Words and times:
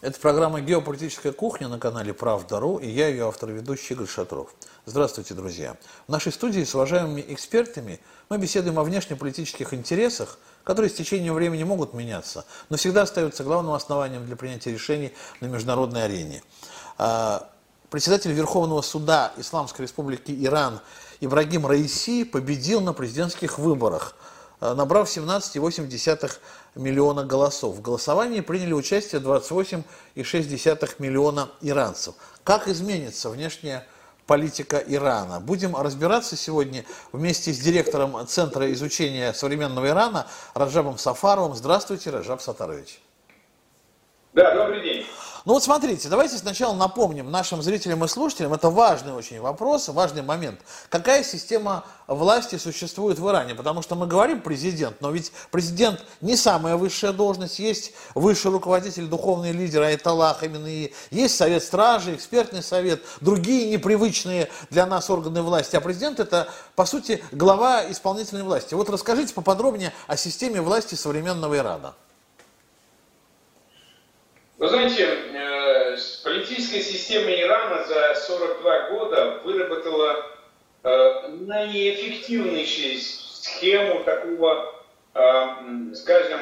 Это 0.00 0.20
программа 0.20 0.60
«Геополитическая 0.60 1.32
кухня» 1.32 1.66
на 1.66 1.80
канале 1.80 2.14
«Правда.ру» 2.14 2.78
и 2.78 2.88
я, 2.88 3.08
ее 3.08 3.26
автор-ведущий 3.26 3.94
Игорь 3.94 4.06
Шатров. 4.06 4.54
Здравствуйте, 4.86 5.34
друзья! 5.34 5.76
В 6.06 6.12
нашей 6.12 6.30
студии 6.30 6.62
с 6.62 6.72
уважаемыми 6.72 7.24
экспертами 7.26 7.98
мы 8.28 8.38
беседуем 8.38 8.78
о 8.78 8.84
внешнеполитических 8.84 9.74
интересах, 9.74 10.38
которые 10.62 10.88
с 10.88 10.94
течением 10.94 11.34
времени 11.34 11.64
могут 11.64 11.94
меняться, 11.94 12.44
но 12.68 12.76
всегда 12.76 13.02
остаются 13.02 13.42
главным 13.42 13.74
основанием 13.74 14.24
для 14.24 14.36
принятия 14.36 14.70
решений 14.70 15.12
на 15.40 15.46
международной 15.46 16.04
арене. 16.04 16.44
А, 16.96 17.50
председатель 17.90 18.30
Верховного 18.30 18.82
суда 18.82 19.32
Исламской 19.36 19.82
Республики 19.84 20.30
Иран 20.30 20.78
Ибрагим 21.18 21.66
Раиси 21.66 22.22
победил 22.22 22.80
на 22.82 22.92
президентских 22.92 23.58
выборах– 23.58 24.14
набрав 24.60 25.08
17,8 25.08 26.38
миллиона 26.74 27.24
голосов. 27.24 27.76
В 27.76 27.80
голосовании 27.82 28.40
приняли 28.40 28.72
участие 28.72 29.20
28,6 29.20 30.94
миллиона 30.98 31.50
иранцев. 31.60 32.14
Как 32.44 32.68
изменится 32.68 33.30
внешняя 33.30 33.86
политика 34.26 34.82
Ирана? 34.86 35.40
Будем 35.40 35.76
разбираться 35.76 36.36
сегодня 36.36 36.84
вместе 37.12 37.52
с 37.52 37.58
директором 37.58 38.26
Центра 38.26 38.72
изучения 38.72 39.32
современного 39.32 39.86
Ирана 39.86 40.26
Раджабом 40.54 40.98
Сафаровым. 40.98 41.54
Здравствуйте, 41.54 42.10
Раджаб 42.10 42.40
Сатарович. 42.40 43.00
Да, 44.32 44.54
добрый 44.54 44.82
день. 44.82 45.06
Ну 45.44 45.54
вот 45.54 45.62
смотрите, 45.62 46.08
давайте 46.08 46.36
сначала 46.36 46.74
напомним 46.74 47.30
нашим 47.30 47.62
зрителям 47.62 48.04
и 48.04 48.08
слушателям, 48.08 48.52
это 48.52 48.70
важный 48.70 49.12
очень 49.12 49.40
вопрос, 49.40 49.88
важный 49.88 50.22
момент. 50.22 50.60
Какая 50.88 51.22
система 51.22 51.84
власти 52.06 52.56
существует 52.56 53.18
в 53.18 53.28
Иране? 53.28 53.54
Потому 53.54 53.82
что 53.82 53.94
мы 53.94 54.06
говорим 54.06 54.40
президент, 54.40 55.00
но 55.00 55.10
ведь 55.10 55.32
президент 55.50 56.04
не 56.20 56.36
самая 56.36 56.76
высшая 56.76 57.12
должность, 57.12 57.58
есть 57.58 57.92
высший 58.14 58.50
руководитель, 58.50 59.06
духовный 59.06 59.52
лидер 59.52 59.82
Айталах, 59.82 60.42
именно 60.42 60.66
и 60.66 60.92
есть 61.10 61.36
совет 61.36 61.62
стражи, 61.62 62.14
экспертный 62.14 62.62
совет, 62.62 63.02
другие 63.20 63.70
непривычные 63.70 64.48
для 64.70 64.86
нас 64.86 65.08
органы 65.10 65.42
власти. 65.42 65.76
А 65.76 65.80
президент 65.80 66.20
это, 66.20 66.48
по 66.74 66.84
сути, 66.84 67.22
глава 67.32 67.90
исполнительной 67.90 68.42
власти. 68.42 68.74
Вот 68.74 68.90
расскажите 68.90 69.34
поподробнее 69.34 69.92
о 70.06 70.16
системе 70.16 70.60
власти 70.60 70.94
современного 70.94 71.56
Ирана. 71.56 71.94
Вы 74.58 74.68
знаете, 74.70 75.04
э, 75.04 75.96
политическая 76.24 76.82
система 76.82 77.30
Ирана 77.30 77.84
за 77.84 78.16
42 78.16 78.90
года 78.90 79.40
выработала 79.44 80.26
э, 80.82 81.28
наиэффективнейшую 81.28 82.98
схему 82.98 84.02
такого, 84.02 84.74
э, 85.14 85.94
скажем, 85.94 86.40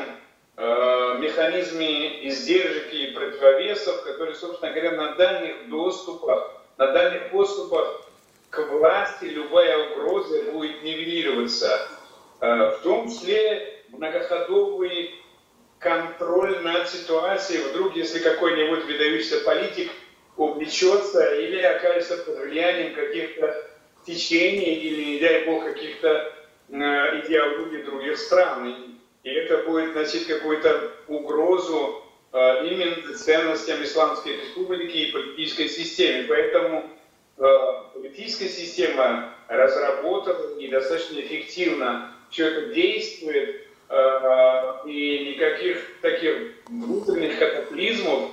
механизме 0.56 2.27
издержек 2.28 2.91
и 2.91 3.09
противовесов, 3.09 4.03
которые, 4.05 4.34
собственно 4.34 4.72
говоря, 4.72 4.92
на 4.92 5.14
дальних 5.17 5.69
доступах, 5.69 6.53
на 6.78 6.92
дальних 6.92 7.31
поступах 7.31 8.00
к 8.48 8.59
власти 8.61 9.27
любая 9.27 9.91
угроза 9.91 10.53
будет 10.53 10.83
нивелироваться. 10.83 11.87
В 12.41 12.78
том 12.83 13.11
числе 13.11 13.83
многоходовый 13.91 15.14
контроль 15.79 16.63
над 16.63 16.89
ситуацией, 16.89 17.63
вдруг 17.63 17.97
если 17.97 18.19
какой-нибудь 18.19 18.85
выдающийся 18.85 19.41
политик 19.41 19.91
увлечется 20.37 21.35
или 21.35 21.61
окажется 21.61 22.19
под 22.19 22.39
влиянием 22.39 22.95
каких-то 22.95 23.71
течений 24.07 24.75
или, 24.75 25.05
не 25.05 25.19
дай 25.19 25.45
бог, 25.45 25.65
каких-то 25.65 26.33
э, 26.69 26.75
идеологий 26.75 27.83
других 27.83 28.19
стран. 28.19 28.99
И 29.23 29.31
это 29.31 29.59
будет 29.69 29.95
носить 29.95 30.27
какую-то 30.27 30.93
угрозу 31.09 32.03
э, 32.33 32.67
именно 32.67 33.15
ценностям 33.15 33.83
Исламской 33.83 34.37
Республики 34.37 34.97
и 34.97 35.13
политической 35.13 35.69
системе. 35.69 36.27
Поэтому 36.29 36.91
э, 37.39 37.43
политическая 37.95 38.49
система 38.49 39.35
разработана 39.49 40.59
и 40.59 40.69
достаточно 40.69 41.21
эффективно 41.21 42.15
все 42.31 42.47
это 42.47 42.75
действует– 42.75 43.62
и 43.89 45.35
никаких 45.35 46.01
таких 46.01 46.55
внутренних 46.67 47.39
катаклизмов, 47.39 48.31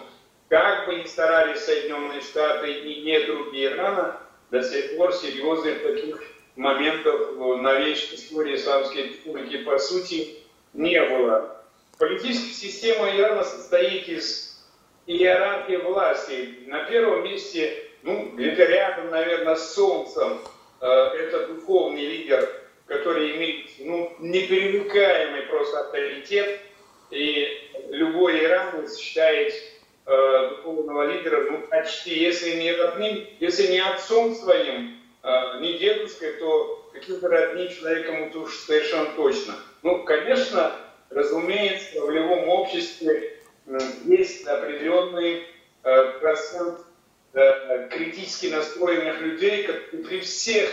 как 0.50 0.88
бы 0.88 0.96
ни 0.96 1.03
старались 1.03 1.59
Соединенные 1.59 2.22
Штаты 2.22 2.72
и 2.72 3.02
не 3.03 3.19
другие 3.22 3.72
Ирана, 3.72 4.18
до 4.52 4.64
сих 4.64 4.96
пор 4.96 5.14
серьезных 5.14 5.81
таких 5.84 6.22
моментов 6.56 7.34
в 7.36 7.58
новейшей 7.58 8.16
истории 8.16 8.56
Исламской 8.56 9.09
Республики 9.09 9.64
по 9.64 9.78
сути 9.80 10.36
не 10.74 11.02
было. 11.02 11.64
Политическая 11.97 12.53
система 12.53 13.09
Ирана 13.16 13.44
состоит 13.44 14.08
из 14.08 14.64
иерархии 15.06 15.78
власти. 15.78 16.59
На 16.68 16.85
первом 16.85 17.24
месте, 17.24 17.90
ну, 18.03 18.31
где-то 18.34 18.64
рядом, 18.66 19.09
наверное, 19.09 19.56
с 19.56 19.74
Солнцем, 19.74 20.40
э, 20.81 20.85
это 20.85 21.47
духовный 21.47 22.06
лидер 22.06 22.62
который 22.88 23.35
имеет 23.35 23.69
ну, 23.79 24.13
неперемыкаемый 24.19 25.44
просто 25.44 25.79
авторитет, 25.81 26.59
и 27.11 27.47
любой 27.89 28.44
иранец 28.44 28.97
считает 28.97 29.53
э, 30.05 30.49
духовного 30.49 31.11
лидера 31.11 31.51
ну, 31.51 31.59
почти, 31.67 32.17
если 32.17 32.59
не 32.59 32.73
родным, 32.73 33.25
если 33.39 33.67
не 33.67 33.79
отцом 33.79 34.35
своим, 34.35 34.97
э, 35.23 35.59
не 35.61 35.77
дедушкой, 35.77 36.33
то 36.33 36.89
каким-то 36.93 37.27
родным 37.27 37.69
человеком 37.69 38.23
это 38.23 38.39
уж 38.39 38.57
совершенно 38.57 39.07
точно. 39.16 39.55
Ну, 39.81 40.03
конечно, 40.03 40.75
разумеется, 41.09 42.01
в 42.01 42.09
любом 42.09 42.47
обществе 42.49 43.38
э, 43.67 43.77
есть 44.05 44.45
определенный 44.47 45.43
э, 45.83 46.19
процент 46.19 46.79
э, 47.33 47.89
критически 47.89 48.47
настроенных 48.47 49.22
людей, 49.22 49.63
которые 49.63 50.03
при 50.03 50.19
всех 50.22 50.69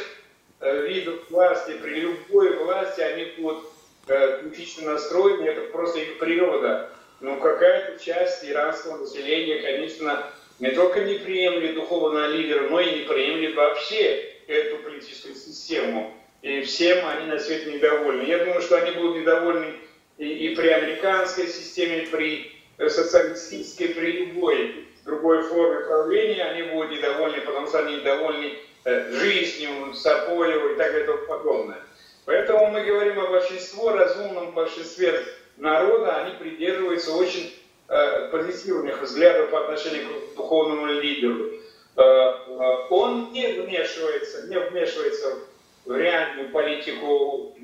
видов 0.60 1.30
власти, 1.30 1.72
при 1.82 2.00
любой 2.00 2.56
власти 2.58 3.00
они 3.00 3.32
будут 3.38 3.64
э, 4.08 4.42
критично 4.42 4.92
настроены, 4.92 5.44
это 5.44 5.62
просто 5.72 6.00
их 6.00 6.18
природа. 6.18 6.90
Но 7.20 7.36
какая-то 7.36 8.02
часть 8.02 8.44
иранского 8.44 8.98
населения, 8.98 9.60
конечно, 9.60 10.26
не 10.58 10.70
только 10.70 11.00
не 11.00 11.18
приемлет 11.18 11.74
духовного 11.74 12.28
лидера, 12.28 12.68
но 12.68 12.80
и 12.80 13.00
не 13.00 13.04
приемлет 13.04 13.54
вообще 13.54 14.34
эту 14.46 14.78
политическую 14.78 15.34
систему. 15.34 16.14
И 16.42 16.62
всем 16.62 17.06
они 17.06 17.26
на 17.26 17.38
свете 17.38 17.72
недовольны. 17.72 18.22
Я 18.22 18.38
думаю, 18.38 18.62
что 18.62 18.76
они 18.76 18.92
будут 18.92 19.16
недовольны 19.16 19.74
и, 20.16 20.26
и 20.26 20.54
при 20.54 20.68
американской 20.68 21.46
системе, 21.46 22.06
при 22.10 22.52
э, 22.78 22.88
социалистической, 22.88 23.88
при 23.88 24.12
любой 24.12 24.86
другой 25.04 25.42
форме 25.42 25.84
правления, 25.84 26.44
они 26.44 26.70
будут 26.70 26.90
недовольны, 26.90 27.40
потому 27.40 27.66
что 27.66 27.80
они 27.80 27.96
недовольны 27.96 28.52
Э, 28.52 28.69
жизнью, 28.84 29.94
собой 29.94 30.54
и 30.54 30.76
так 30.76 30.92
далее 30.92 31.02
и 31.02 31.06
тому 31.06 31.26
подобное. 31.26 31.78
Поэтому 32.24 32.66
мы 32.68 32.84
говорим 32.84 33.18
о 33.18 33.26
большинстве, 33.28 33.90
разумном 33.90 34.52
большинстве 34.52 35.24
народа, 35.56 36.16
они 36.16 36.36
придерживаются 36.36 37.12
очень 37.12 37.52
э, 37.88 38.28
позитивных 38.30 39.02
взглядов 39.02 39.50
по 39.50 39.60
отношению 39.64 40.06
к 40.32 40.36
духовному 40.36 40.86
лидеру. 40.86 41.50
Э, 41.96 42.02
э, 42.02 42.86
он 42.90 43.32
не 43.32 43.46
вмешивается, 43.46 44.46
не 44.48 44.58
вмешивается 44.58 45.38
в 45.84 45.96
реальную 45.96 46.50
политику 46.50 47.56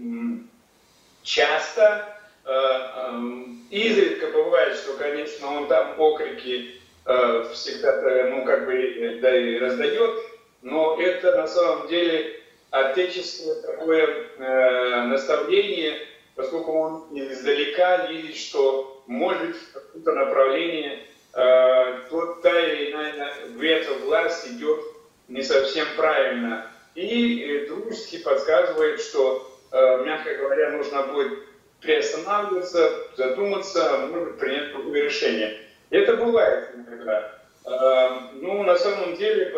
часто. 1.23 2.19
Э, 2.45 2.51
э, 2.51 3.45
изредка 3.71 4.29
бывает, 4.29 4.77
что, 4.77 4.95
конечно, 4.95 5.49
он 5.49 5.69
там 5.69 5.99
окрики 5.99 6.81
э, 7.05 7.49
всегда, 7.53 8.31
ну, 8.31 8.45
как 8.45 8.67
бы, 8.67 9.19
да, 9.21 9.37
и 9.37 9.59
раздает, 9.59 10.19
но 10.63 11.01
это 11.01 11.37
на 11.37 11.47
самом 11.47 11.89
деле 11.89 12.41
отечественное 12.71 13.63
такое 13.63 14.07
э, 14.39 15.03
наставление, 15.07 15.99
поскольку 16.35 16.73
он 16.73 17.07
издалека 17.13 18.07
видит, 18.09 18.37
что 18.37 19.03
может 19.07 19.57
в 19.57 19.73
каком-то 19.73 20.13
направлении 20.13 21.03
э, 21.35 21.99
тот, 22.11 22.43
та 22.43 22.61
или 22.61 22.91
иная 22.91 23.33
ветвь 23.57 24.01
власти 24.03 24.49
идет 24.49 24.81
не 25.29 25.43
совсем 25.43 25.87
правильно. 25.97 26.71
И 26.95 27.43
э, 27.43 27.67
дружески 27.67 28.19
подсказывает, 28.19 29.01
что, 29.01 29.51
э, 29.71 30.03
мягко 30.05 30.35
говоря, 30.35 30.71
нужно 30.71 31.03
будет 31.05 31.39
приостанавливаться, 31.81 32.91
задуматься, 33.17 33.95
а 33.95 34.07
может 34.07 34.39
принять 34.39 34.73
другое 34.73 35.05
решение. 35.05 35.61
Это 35.91 36.17
бывает 36.17 36.71
иногда. 36.75 37.33
Э, 37.65 38.09
ну, 38.35 38.63
на 38.63 38.77
самом 38.77 39.17
деле, 39.17 39.53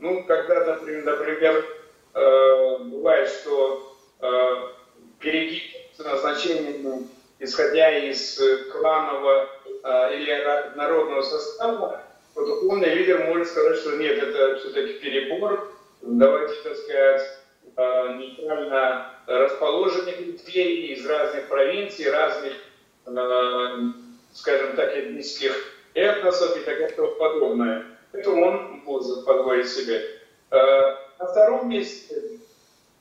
ну, 0.00 0.24
когда, 0.24 0.64
например, 0.64 1.04
например 1.04 1.64
э, 2.14 2.78
бывает, 2.84 3.28
что 3.28 3.96
э, 4.20 4.28
перегиб 5.20 5.62
с 5.94 5.98
назначением, 5.98 7.08
исходя 7.38 7.98
из 7.98 8.40
кланового 8.72 9.48
э, 9.84 10.14
или 10.16 10.76
народного 10.76 11.20
состава, 11.20 12.02
то 12.34 12.46
духовный 12.46 12.94
лидер 12.94 13.24
может 13.26 13.48
сказать, 13.48 13.78
что 13.78 13.96
нет, 13.96 14.22
это 14.22 14.56
все-таки 14.56 14.94
перебор, 14.94 15.70
давайте, 16.00 16.54
так 16.62 16.76
сказать, 16.76 17.38
э, 17.76 18.14
нейтрально 18.16 19.14
расположенных 19.26 20.18
людей 20.18 20.94
из 20.94 21.04
разных 21.06 21.46
провинций, 21.48 22.10
разных, 22.10 22.54
э, 23.06 23.76
скажем 24.32 24.76
так, 24.76 24.96
этнических 24.96 25.54
этносов 25.92 26.56
и 26.56 26.60
так 26.60 26.78
далее 26.78 27.08
подобное. 27.18 27.84
Это 28.12 28.30
он 28.30 28.69
может 28.90 29.24
позволить 29.24 29.68
себе. 29.68 30.04
На 30.50 31.26
втором 31.26 31.68
месте 31.68 32.40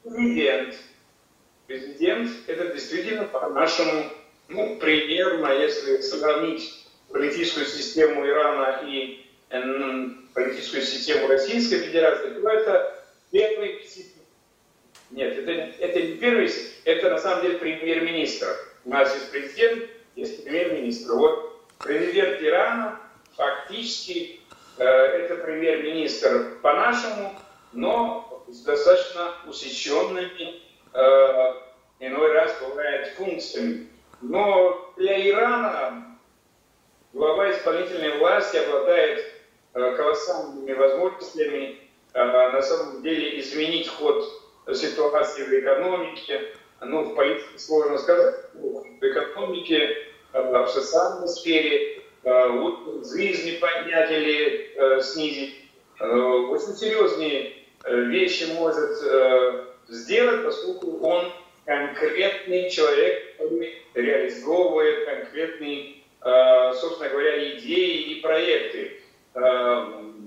президент. 0.04 0.76
Президент– 1.68 2.32
это 2.48 2.74
действительно 2.74 3.26
по-нашему, 3.26 4.06
ну, 4.48 4.78
примерно, 4.78 5.52
если 5.54 6.02
сравнить 6.02 6.88
политическую 7.12 7.66
систему 7.66 8.26
Ирана 8.28 8.82
и 8.86 9.26
политическую 10.34 10.82
систему 10.82 11.28
Российской 11.28 11.80
Федерации, 11.80 12.34
то 12.34 12.50
это 12.50 13.06
первый 13.32 13.80
нет, 15.12 15.40
это, 15.40 15.52
это 15.52 16.02
не 16.02 16.18
первый, 16.18 16.52
это 16.86 17.10
на 17.10 17.18
самом 17.18 17.42
деле 17.42 17.58
премьер-министр. 17.58 18.56
У 18.86 18.92
нас 18.92 19.14
есть 19.16 19.32
президент, 19.32 19.90
есть 20.16 20.44
премьер-министр. 20.44 21.14
Вот 21.14 21.68
президент 21.80 22.42
Ирана 22.44 23.00
фактически 23.36 24.36
э, 24.36 24.39
это 24.84 25.36
премьер-министр 25.36 26.58
по-нашему, 26.62 27.34
но 27.74 28.44
с 28.48 28.62
достаточно 28.64 29.34
усеченными, 29.48 30.62
э, 30.94 31.54
иной 32.00 32.32
раз 32.34 32.56
бывает 32.62 33.08
функциями. 33.16 33.88
Но 34.22 34.94
для 34.98 35.30
Ирана 35.30 36.18
глава 37.14 37.52
исполнительной 37.52 38.18
власти 38.18 38.58
обладает 38.58 39.26
э, 39.74 39.96
колоссальными 39.96 40.74
возможностями 40.74 41.80
э, 42.14 42.24
на 42.24 42.62
самом 42.62 43.02
деле 43.02 43.40
изменить 43.40 43.88
ход 43.88 44.24
ситуации 44.74 45.44
в 45.44 45.60
экономике, 45.60 46.54
ну, 46.82 47.04
в 47.04 47.16
политике 47.16 47.58
сложно 47.58 47.98
сказать, 47.98 48.36
в 48.54 48.84
экономике, 49.02 49.98
э, 50.34 50.64
в 50.64 50.68
социальной 50.68 51.28
сфере, 51.28 51.99
уровень 52.24 53.04
жизни 53.06 53.58
поднять 53.60 54.12
или 54.12 55.02
снизить. 55.02 55.56
Очень 56.00 56.76
серьезные 56.76 57.54
вещи 57.86 58.46
может 58.54 58.98
сделать, 59.88 60.44
поскольку 60.46 61.00
он 61.06 61.32
конкретный 61.66 62.70
человек, 62.70 63.38
который 63.38 63.82
реализовывает 63.94 65.06
конкретные, 65.06 65.96
собственно 66.76 67.10
говоря, 67.10 67.58
идеи 67.58 68.14
и 68.14 68.22
проекты. 68.22 69.02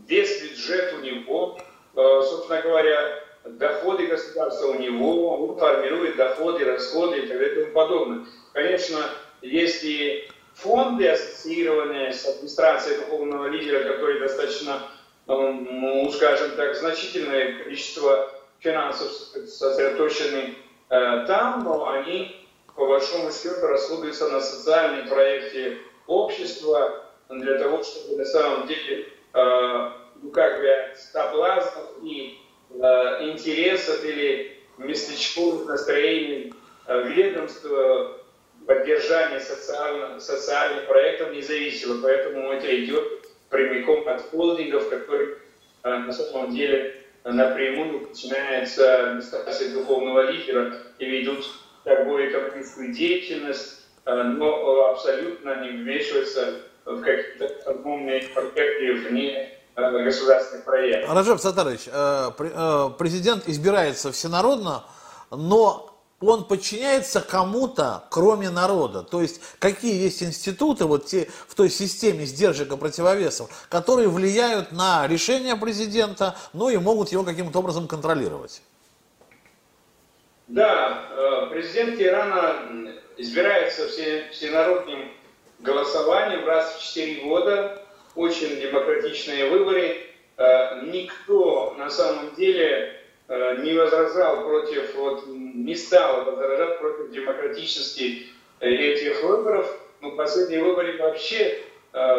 Весь 0.09 0.43
бюджет 0.43 0.95
у 0.95 1.01
него, 1.05 1.59
собственно 1.95 2.61
говоря, 2.63 3.23
доходы 3.45 4.07
государства 4.07 4.69
у 4.69 4.79
него, 4.79 5.37
он 5.37 5.59
формирует 5.59 6.17
доходы, 6.17 6.65
расходы 6.65 7.19
и 7.19 7.27
так 7.27 7.39
далее 7.39 7.53
и 7.53 7.61
тому 7.63 7.73
подобное. 7.73 8.27
Конечно, 8.53 8.99
есть 9.43 9.83
и 9.83 10.29
фонды, 10.55 11.09
ассоциированные 11.09 12.13
с 12.13 12.27
администрацией 12.27 12.99
духовного 13.01 13.47
лидера, 13.47 13.85
которые 13.85 14.21
достаточно, 14.21 14.83
ну, 15.27 16.11
скажем 16.11 16.53
так, 16.57 16.75
значительное 16.77 17.63
количество 17.63 18.31
финансов 18.59 19.11
сосредоточены 19.11 20.55
э, 20.91 21.25
там, 21.27 21.65
но 21.65 21.89
они, 21.89 22.37
по 22.77 22.87
большому 22.87 23.31
счету, 23.33 23.67
расходуются 23.67 24.29
на 24.29 24.41
социальные 24.41 25.07
проекты 25.07 25.79
общества 26.07 27.05
для 27.29 27.59
того, 27.59 27.83
чтобы 27.83 28.19
на 28.19 28.25
самом 28.25 28.67
деле, 28.67 29.09
э, 29.35 29.91
ну, 30.23 30.31
как 30.31 30.61
бы, 30.61 30.95
соблазнов 31.13 31.91
и 32.03 32.39
Э, 32.81 33.31
интересов 33.31 34.03
или 34.05 34.57
местечковых 34.79 35.67
настроений 35.67 36.55
э, 36.87 37.03
ведомства 37.09 38.19
поддержания 38.67 39.41
социально, 39.41 40.21
социальных 40.21 40.87
проектов 40.87 41.33
не 41.33 41.43
зависело. 41.43 42.01
Поэтому 42.03 42.53
это 42.53 42.85
идет 42.85 43.05
прямиком 43.49 44.09
от 44.09 44.23
холдингов, 44.31 44.89
которые 44.89 45.37
э, 45.85 45.97
на 45.99 46.13
самом 46.13 46.55
деле 46.55 46.97
напрямую 47.25 48.09
начинается 48.09 49.11
администрация 49.11 49.73
духовного 49.73 50.31
лидера 50.31 50.75
и 50.99 51.05
ведут 51.05 51.45
торговую 51.85 52.31
экономическую 52.31 52.93
деятельность, 52.93 53.87
но 54.05 54.87
абсолютно 54.91 55.63
не 55.63 55.71
вмешиваются 55.71 56.63
в 56.85 57.01
какие-то 57.01 57.49
торговые 57.65 58.23
проекты 58.35 58.95
вне 59.09 59.63
Э, 59.75 60.05
государственных 60.05 60.67
проектов. 60.67 61.15
Раджаб 61.15 61.41
Сатарович, 61.41 61.89
э, 61.91 62.31
э, 62.39 62.91
президент 62.99 63.49
избирается 63.49 64.13
всенародно, 64.13 64.85
но 65.31 65.92
он 66.27 66.45
подчиняется 66.45 67.21
кому-то, 67.21 68.05
кроме 68.11 68.51
народа. 68.51 69.03
То 69.03 69.23
есть, 69.23 69.41
какие 69.59 70.01
есть 70.03 70.23
институты 70.23 70.85
вот 70.85 71.07
те, 71.07 71.29
в 71.49 71.55
той 71.55 71.71
системе 71.71 72.25
сдержек 72.25 72.73
и 72.73 72.77
противовесов, 72.77 73.67
которые 73.69 74.09
влияют 74.09 74.73
на 74.73 75.07
решение 75.07 75.57
президента, 75.57 76.37
ну 76.53 76.69
и 76.69 76.77
могут 76.77 77.11
его 77.11 77.25
каким-то 77.25 77.59
образом 77.59 77.89
контролировать. 77.89 78.63
Да, 80.49 81.49
президент 81.51 82.01
Ирана 82.01 82.93
избирается 83.17 83.89
всенародным 83.89 85.11
голосованием 85.61 86.47
раз 86.47 86.77
в 86.77 86.83
4 86.83 87.23
года 87.23 87.83
очень 88.15 88.61
демократичные 88.61 89.49
выборы. 89.51 90.07
Э, 90.37 90.83
никто 90.87 91.75
на 91.79 91.89
самом 91.89 92.35
деле 92.35 93.01
э, 93.29 93.63
не 93.63 93.75
возражал 93.75 94.45
против, 94.45 94.95
вот, 94.95 95.25
не 95.55 95.75
стал 95.75 96.25
возражать 96.25 96.79
против 96.79 97.11
демократичности 97.11 98.27
э, 98.61 98.69
этих 98.69 99.23
выборов. 99.23 99.67
Но 100.01 100.13
последние 100.13 100.63
выборы 100.63 100.99
вообще 100.99 101.63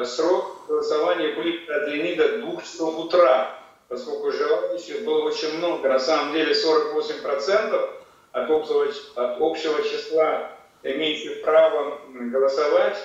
срок 0.06 0.68
голосования 0.68 1.34
были 1.34 1.58
продлены 1.66 2.16
до 2.16 2.38
двух 2.38 2.64
часов 2.64 2.98
утра, 2.98 3.60
поскольку 3.90 4.32
желающих 4.32 5.04
было 5.04 5.24
очень 5.24 5.58
много. 5.58 5.90
На 5.90 6.00
самом 6.00 6.32
деле 6.32 6.54
48% 6.54 7.90
от 8.32 8.50
общего, 8.50 8.86
от 9.16 9.42
общего 9.42 9.84
числа 9.84 10.52
имеющих 10.84 11.42
право 11.42 12.00
голосовать 12.14 12.98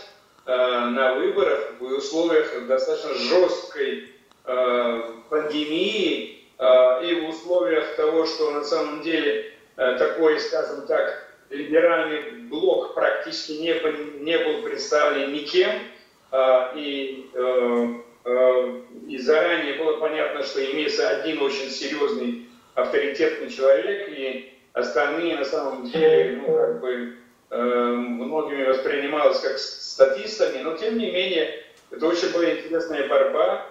Э, 0.48 0.86
на 0.86 1.12
выборах 1.16 1.74
в 1.78 1.84
условиях 1.84 2.66
достаточно 2.66 3.12
жесткой 3.12 4.08
э, 4.46 5.02
пандемии 5.28 6.42
э, 6.58 7.04
и 7.04 7.20
в 7.20 7.28
условиях 7.28 7.96
того, 7.96 8.24
что 8.24 8.50
на 8.52 8.64
самом 8.64 9.02
деле 9.02 9.47
такой, 9.78 10.40
скажем 10.40 10.86
так, 10.86 11.28
либеральный 11.50 12.42
блок 12.48 12.94
практически 12.94 13.52
не, 13.52 14.20
не 14.20 14.38
был 14.38 14.62
представлен 14.62 15.32
никем, 15.32 15.70
и, 16.74 17.30
и 19.06 19.18
заранее 19.18 19.74
было 19.74 19.98
понятно, 19.98 20.42
что 20.42 20.62
имеется 20.62 21.08
один 21.08 21.40
очень 21.40 21.70
серьезный 21.70 22.48
авторитетный 22.74 23.50
человек, 23.50 24.08
и 24.08 24.52
остальные 24.72 25.36
на 25.36 25.44
самом 25.44 25.88
деле, 25.88 26.42
ну, 26.44 26.56
как 26.56 26.80
бы, 26.80 27.16
многими 27.50 28.64
воспринималось 28.64 29.40
как 29.40 29.58
статистами, 29.58 30.62
но 30.62 30.76
тем 30.76 30.98
не 30.98 31.10
менее, 31.10 31.64
это 31.90 32.06
очень 32.06 32.32
была 32.32 32.50
интересная 32.50 33.08
борьба. 33.08 33.66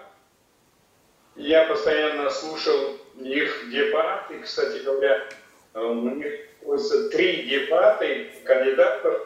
Я 1.36 1.64
постоянно 1.66 2.28
слушал 2.30 2.96
их 3.20 3.70
дебаты, 3.70 4.40
кстати 4.40 4.82
говоря, 4.82 5.16
э, 5.16 5.28
у 5.74 5.94
них 5.94 6.32
три 7.10 7.48
дебаты 7.48 8.30
кандидатов, 8.44 9.18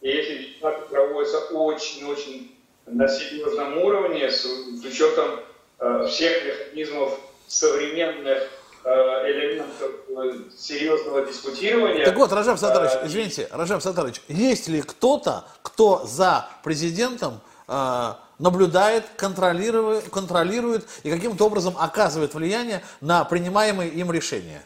и 0.00 0.08
эти 0.08 0.54
дебаты 0.56 0.88
проводятся 0.88 1.38
очень-очень 1.52 2.56
на 2.86 3.08
серьезном 3.08 3.78
уровне, 3.78 4.30
с, 4.30 4.42
с 4.42 4.84
учетом 4.84 5.40
э, 5.78 6.06
всех 6.08 6.44
механизмов 6.44 7.18
современных 7.46 8.48
э, 8.84 8.90
элементов 9.30 9.90
э, 10.08 10.50
серьезного 10.56 11.26
дискутирования. 11.26 12.04
Так 12.04 12.16
вот, 12.16 12.32
Ражав 12.32 12.58
Сатарович, 12.58 12.92
извините, 13.04 13.48
Ражав 13.50 13.82
Сатарович, 13.82 14.20
есть 14.28 14.68
ли 14.68 14.82
кто-то, 14.82 15.44
кто 15.62 16.04
за 16.04 16.48
президентом 16.64 17.40
э, 17.68 18.12
наблюдает, 18.38 19.04
контролирует, 19.16 20.08
контролирует 20.08 20.86
и 21.02 21.10
каким-то 21.10 21.44
образом 21.44 21.74
оказывает 21.78 22.34
влияние 22.34 22.82
на 23.00 23.24
принимаемые 23.24 23.90
им 23.90 24.10
решения? 24.10 24.64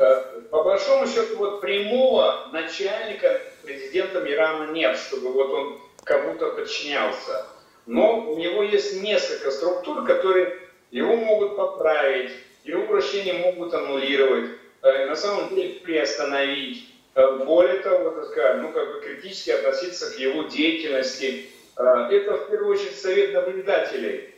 Э, 0.00 0.40
по 0.50 0.62
большому 0.62 1.06
счету, 1.06 1.36
вот 1.36 1.60
прямого 1.60 2.48
начальника 2.54 3.38
президентом 3.62 4.26
Ирана 4.26 4.72
нет, 4.72 4.96
чтобы 4.96 5.30
вот 5.30 5.50
он 5.50 5.80
кому-то 6.04 6.52
подчинялся. 6.52 7.46
Но 7.84 8.30
у 8.30 8.38
него 8.38 8.62
есть 8.62 9.02
несколько 9.02 9.50
структур, 9.50 10.06
которые 10.06 10.56
его 10.90 11.16
могут 11.16 11.54
поправить, 11.54 12.32
его 12.64 12.84
обращение 12.84 13.34
могут 13.34 13.74
аннулировать, 13.74 14.52
э, 14.80 15.04
на 15.04 15.16
самом 15.16 15.54
деле 15.54 15.80
приостановить. 15.80 16.88
Э, 17.14 17.44
более 17.44 17.80
того, 17.80 18.08
так 18.08 18.24
сказать, 18.24 18.56
ну, 18.62 18.72
как 18.72 18.94
бы 18.94 19.00
критически 19.02 19.50
относиться 19.50 20.16
к 20.16 20.18
его 20.18 20.44
деятельности. 20.44 21.50
Это, 21.76 22.36
в 22.36 22.50
первую 22.50 22.74
очередь, 22.74 22.98
совет 22.98 23.32
наблюдателей. 23.32 24.34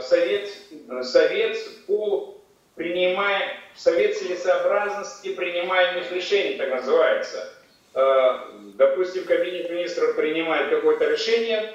Совет, 0.00 0.48
совет 1.02 1.56
по 1.88 2.38
принимая, 2.78 3.52
совет 3.78 4.18
целесообразности 4.18 5.34
принимаемых 5.34 6.12
решений, 6.12 6.56
так 6.56 6.70
называется. 6.70 7.52
Допустим, 8.74 9.24
кабинет 9.24 9.70
министров 9.70 10.16
принимает 10.16 10.68
какое-то 10.70 11.08
решение, 11.08 11.74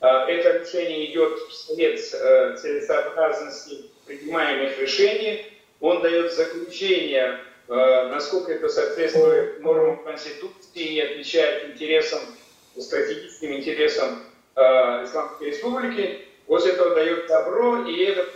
это 0.00 0.58
решение 0.58 1.10
идет 1.10 1.38
вслед 1.48 1.98
целесообразности 2.00 3.86
принимаемых 4.06 4.78
решений. 4.78 5.46
Он 5.80 6.02
дает 6.02 6.32
заключение, 6.32 7.40
насколько 7.68 8.52
это 8.52 8.68
соответствует 8.68 9.60
нормам 9.60 10.04
Конституции 10.04 10.52
и 10.74 11.00
отвечает 11.00 11.70
интересам, 11.70 12.20
стратегическим 12.78 13.54
интересам 13.54 14.22
Исламской 14.54 15.48
Республики. 15.48 16.20
После 16.46 16.72
этого 16.72 16.94
дает 16.94 17.26
добро, 17.26 17.86
и 17.86 18.04
этот 18.04 18.28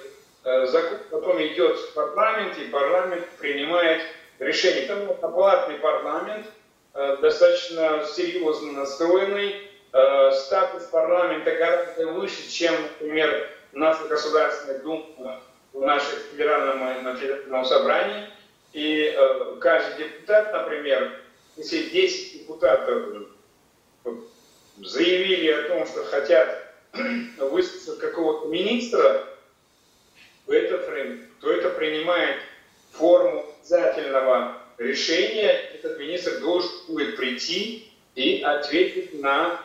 закон 0.67 0.99
потом 1.11 1.43
идет 1.43 1.77
в 1.77 1.95
парламент, 1.95 2.59
и 2.59 2.69
парламент 2.69 3.25
принимает 3.39 4.03
решение. 4.39 4.87
Там 4.87 5.11
аппаратный 5.11 5.77
парламент, 5.77 6.47
достаточно 6.95 8.05
серьезно 8.05 8.73
настроенный, 8.73 9.69
Э, 9.93 10.31
статус 10.33 10.85
парламента 10.85 11.51
гораздо 11.51 12.09
выше, 12.09 12.51
чем, 12.51 12.75
например, 12.83 13.51
наша 13.73 14.07
Государственная 14.07 14.81
Дума 14.81 15.41
в 15.73 15.81
нашем 15.81 16.19
федеральном, 16.31 17.17
федеральном 17.17 17.65
собрании. 17.65 18.29
И 18.75 19.15
э, 19.17 19.57
каждый 19.61 20.05
депутат, 20.05 20.53
например, 20.53 21.21
если 21.57 21.89
10 21.89 22.41
депутатов 22.41 23.29
заявили 24.77 25.51
о 25.53 25.69
том, 25.69 25.87
что 25.87 26.05
хотят 26.05 26.75
выслушать 27.39 27.99
какого-то 27.99 28.49
министра, 28.49 29.25
то 30.49 30.55
это, 30.55 30.79
то 31.41 31.53
это 31.53 31.69
принимает 31.71 32.37
форму 32.93 33.45
обязательного 33.61 34.57
решения. 34.79 35.51
Этот 35.75 35.99
министр 35.99 36.41
должен 36.41 36.71
будет 36.89 37.17
прийти 37.17 37.93
и 38.15 38.43
ответить 38.43 39.21
на 39.21 39.61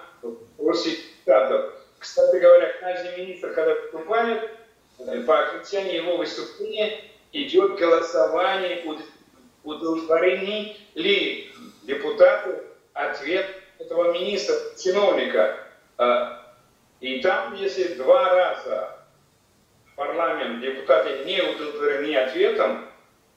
просит 0.58 1.00
кандидатов. 1.26 1.74
Кстати 2.00 2.36
говоря, 2.36 2.74
каждый 2.82 3.18
министр, 3.18 3.54
когда 3.54 3.76
выступает, 3.76 4.52
э, 5.00 5.22
по 5.22 5.40
окончании 5.40 5.96
его 5.96 6.18
выступления 6.18 7.00
идет 7.32 7.78
голосование, 7.78 8.84
удовлетворение 9.64 10.76
ли 10.96 11.50
депутату 11.84 12.56
ответ 12.92 13.46
этого 13.80 14.12
министра, 14.12 14.56
чиновника. 14.78 15.66
Э, 15.98 16.40
и 17.00 17.22
там, 17.22 17.56
если 17.56 17.94
два 17.94 18.36
раза 18.36 19.03
парламент, 19.96 20.62
депутаты 20.62 21.24
не 21.26 21.42
удовлетворены 21.42 22.16
ответом, 22.16 22.86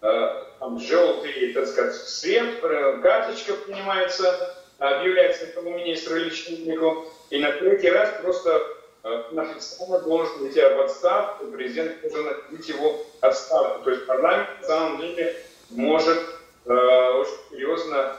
э, 0.02 0.42
там 0.58 0.80
желтый, 0.80 1.52
так 1.52 1.66
сказать, 1.66 1.94
свет, 1.94 2.60
карточка 3.02 3.54
принимается, 3.54 4.54
объявляется 4.78 5.44
этому 5.44 5.70
министру 5.70 6.16
или 6.16 6.30
чиновнику, 6.30 7.06
и 7.30 7.38
на 7.38 7.52
третий 7.52 7.90
раз 7.90 8.10
просто 8.22 8.62
э, 9.04 9.22
официально 9.36 10.00
должен 10.00 10.48
идти 10.48 10.60
в 10.60 10.80
отставку, 10.80 11.46
президент 11.46 12.00
должен 12.02 12.28
отбить 12.28 12.68
его 12.68 13.04
отставку. 13.20 13.84
То 13.84 13.90
есть 13.90 14.06
парламент 14.06 14.48
на 14.60 14.66
самом 14.66 15.00
деле 15.00 15.36
может 15.70 16.18
э, 16.66 16.72
очень 16.72 17.38
серьезно 17.50 18.16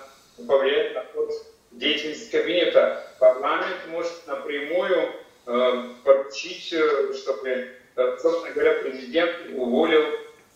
повлиять 0.47 0.93
на 0.93 1.03
ход 1.13 1.31
деятельности 1.71 2.31
кабинета. 2.31 3.03
Парламент 3.19 3.77
может 3.89 4.27
напрямую 4.27 5.09
э, 5.45 5.83
поручить, 6.03 6.73
э, 6.73 7.13
чтобы, 7.13 7.49
э, 7.49 7.67
собственно 7.97 8.53
говоря, 8.53 8.73
президент 8.83 9.31
уволил 9.53 10.03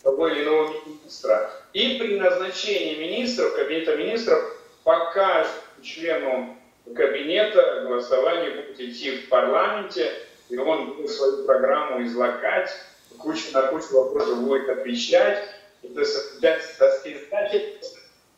того 0.02 0.28
или 0.28 0.42
иного 0.42 0.72
министра. 0.86 1.50
И 1.72 1.98
при 1.98 2.18
назначении 2.18 2.96
министров, 2.96 3.54
кабинета 3.54 3.96
министров, 3.96 4.56
пока 4.84 5.46
члену 5.82 6.56
кабинета 6.94 7.82
голосование 7.86 8.50
будет 8.50 8.80
идти 8.80 9.18
в 9.18 9.28
парламенте, 9.28 10.12
и 10.48 10.56
он 10.56 10.94
будет 10.94 11.10
свою 11.10 11.44
программу 11.44 12.04
излагать, 12.04 12.70
кучу, 13.18 13.52
на 13.52 13.62
кучу 13.62 13.92
вопросов 13.92 14.42
будет 14.42 14.68
отвечать. 14.68 15.48
Это 15.82 16.04
создатель 16.04 17.28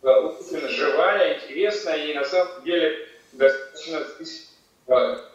очень 0.03 0.69
живая, 0.69 1.39
интересная 1.39 1.97
и 1.97 2.15
на 2.15 2.25
самом 2.25 2.63
деле 2.65 3.09
достаточно 3.33 4.07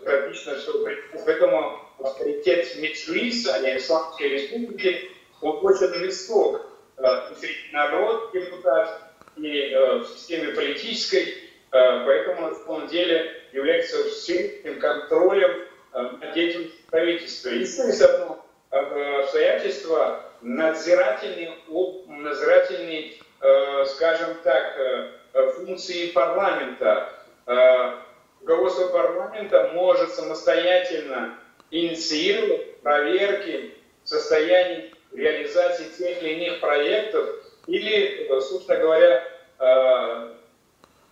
практично 0.04 0.56
все 0.56 0.86
Поэтому 1.26 1.89
авторитет 2.02 2.76
Мецлиса, 2.78 3.56
а 3.56 3.60
не 3.60 3.78
Исламской 3.78 4.30
Республики, 4.30 5.12
он 5.42 5.60
очень 5.66 6.00
высок. 6.00 6.66
И 6.98 7.74
народ, 7.74 8.32
депутат, 8.34 9.14
и 9.38 9.74
в 9.74 10.06
системе 10.06 10.54
политической, 10.54 11.50
Э, 11.72 12.04
поэтому 12.06 12.50
на 12.50 12.56
самом 12.56 12.88
деле 12.88 13.32
является 13.52 14.10
сильным 14.10 14.80
контролем 14.80 15.52
э, 15.94 16.02
над 16.02 16.34
деятельностью 16.34 16.86
правительства. 16.90 17.50
Есть 17.50 18.02
одно 18.02 18.44
э, 18.72 19.22
обстоятельство, 19.22 20.24
надзирательный, 20.42 21.52
надзирательный 22.08 23.22
скажем 23.86 24.36
так, 24.44 24.78
функции 25.56 26.08
парламента. 26.08 27.10
Руководство 28.42 28.88
парламента 28.88 29.72
может 29.74 30.14
самостоятельно 30.14 31.40
инициировать 31.72 32.80
проверки 32.82 33.74
состояния 34.04 34.92
реализации 35.14 35.90
тех 35.98 36.22
или 36.22 36.46
иных 36.46 36.60
проектов 36.60 37.30
или, 37.68 38.28
собственно 38.42 38.80
говоря, 38.80 39.24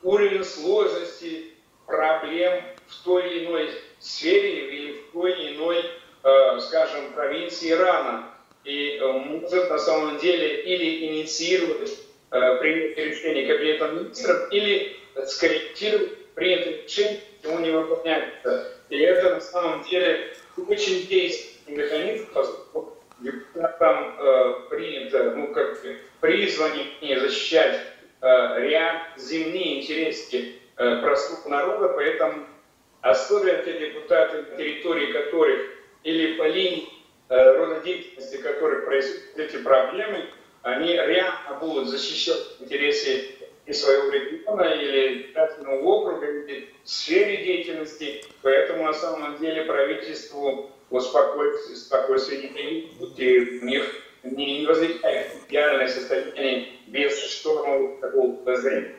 уровень 0.04 0.44
сложности 0.44 1.48
проблем 1.86 2.62
в 2.88 3.04
той 3.04 3.30
или 3.30 3.46
иной 3.46 3.70
сфере 4.00 4.70
или 4.70 4.92
в 4.94 5.12
той 5.14 5.32
или 5.34 5.56
иной, 5.56 5.84
э, 6.24 6.60
скажем, 6.60 7.14
провинции 7.14 7.72
Ирана. 7.72 8.30
И 8.64 8.98
э, 8.98 9.12
может 9.12 9.70
на 9.70 9.78
самом 9.78 10.18
деле 10.20 10.62
или 10.62 11.08
инициировать 11.08 11.98
э, 12.32 12.56
принятие 12.60 13.06
решения 13.06 13.46
Кабинета 13.46 13.88
министров, 13.90 14.52
или 14.52 14.98
скорректировать 15.26 16.34
принятое 16.36 16.84
решение, 16.84 17.22
ему 17.44 17.60
не 17.60 17.72
выполняется. 17.72 18.74
И 18.90 18.98
это 19.00 19.36
на 19.36 19.42
самом 19.42 19.84
деле 19.84 20.34
очень 20.68 21.08
действенный 21.08 21.78
механизм, 21.78 22.28
поскольку 22.34 22.98
там 23.80 24.16
э, 24.20 24.54
принято, 24.70 25.32
ну, 25.36 25.54
как 25.54 25.82
призвание 26.22 27.20
защищать 27.20 27.98
Э, 28.20 28.60
ряд 28.60 29.04
земные 29.16 29.80
интересы 29.80 30.56
э, 30.76 31.02
простого 31.02 31.50
народа, 31.50 31.90
поэтому 31.90 32.48
особенно 33.02 33.62
те 33.62 33.80
депутаты, 33.80 34.44
территории 34.58 35.14
которых 35.14 35.60
или 36.04 36.34
по 36.34 36.48
линии 36.48 36.90
э, 37.30 37.58
рода 37.58 37.82
деятельности 37.82 38.38
которых 38.38 38.86
происходят 38.86 39.38
эти 39.38 39.58
проблемы, 39.58 40.26
они 40.64 40.94
реально 40.94 41.60
будут 41.60 41.90
защищать 41.90 42.42
интересы 42.60 43.37
и 43.68 43.74
своего 43.74 44.10
региона, 44.10 44.62
или 44.62 45.22
избирательного 45.22 45.82
округа, 45.82 46.26
или 46.26 46.70
сфере 46.84 47.44
деятельности. 47.44 48.24
Поэтому 48.42 48.84
на 48.84 48.94
самом 48.94 49.38
деле 49.38 49.66
правительству 49.66 50.72
успокоиться, 50.90 51.76
спокойствие 51.76 52.50
не 52.50 52.80
и 53.18 53.60
у 53.60 53.66
них 53.66 54.04
не, 54.24 54.66
возникает 54.66 55.32
идеальное 55.48 55.88
состояние 55.88 56.70
без 56.88 57.20
штормового 57.20 58.00
такого 58.00 58.36
подозрения. 58.38 58.96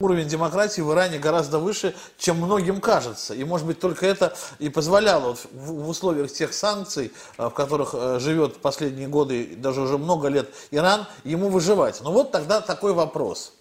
Уровень 0.00 0.28
демократии 0.28 0.80
в 0.80 0.92
Иране 0.92 1.18
гораздо 1.18 1.58
выше, 1.58 1.92
чем 2.18 2.36
многим 2.36 2.80
кажется. 2.80 3.34
И, 3.34 3.42
может 3.42 3.66
быть, 3.66 3.80
только 3.80 4.06
это 4.06 4.32
и 4.60 4.68
позволяло 4.68 5.30
вот 5.30 5.46
в 5.52 5.88
условиях 5.88 6.30
тех 6.30 6.54
санкций, 6.54 7.12
э, 7.36 7.48
в 7.48 7.50
которых 7.50 7.94
э, 7.94 8.20
живет 8.20 8.58
последние 8.58 9.08
годы, 9.08 9.56
даже 9.56 9.80
уже 9.80 9.98
много 9.98 10.28
лет 10.28 10.54
Иран, 10.70 11.08
ему 11.24 11.48
выживать. 11.48 12.00
Но 12.00 12.12
вот 12.12 12.30
тогда 12.30 12.60
такой 12.60 12.92
вопрос. 12.92 13.54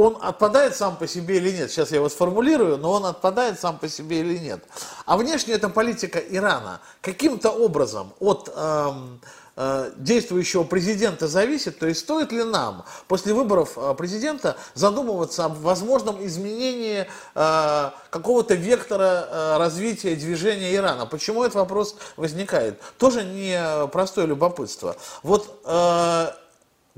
Он 0.00 0.18
отпадает 0.20 0.76
сам 0.76 0.96
по 0.96 1.06
себе 1.06 1.36
или 1.36 1.50
нет? 1.50 1.70
Сейчас 1.70 1.90
я 1.90 1.96
его 1.96 2.08
сформулирую, 2.08 2.78
но 2.78 2.92
он 2.92 3.06
отпадает 3.06 3.60
сам 3.60 3.78
по 3.78 3.88
себе 3.88 4.20
или 4.20 4.38
нет? 4.38 4.64
А 5.06 5.16
внешне 5.16 5.54
эта 5.54 5.68
политика 5.68 6.18
Ирана 6.18 6.80
каким-то 7.00 7.50
образом 7.50 8.12
от... 8.18 8.52
Эм, 8.54 9.20
Э, 9.62 9.90
действующего 9.96 10.64
президента 10.64 11.28
зависит, 11.28 11.78
то 11.78 11.86
есть 11.86 12.00
стоит 12.00 12.32
ли 12.32 12.44
нам 12.44 12.86
после 13.08 13.34
выборов 13.34 13.76
э, 13.76 13.94
президента 13.94 14.56
задумываться 14.72 15.44
об 15.44 15.58
возможном 15.58 16.24
изменении 16.24 17.06
э, 17.34 17.90
какого-то 18.08 18.54
вектора 18.54 19.58
развития 19.58 20.16
движения 20.16 20.74
Ирана. 20.74 21.04
Почему 21.04 21.44
этот 21.44 21.56
вопрос 21.56 21.96
возникает? 22.16 22.80
Тоже 22.96 23.22
не 23.22 23.86
простое 23.88 24.24
любопытство. 24.24 24.96
Вот 25.22 25.60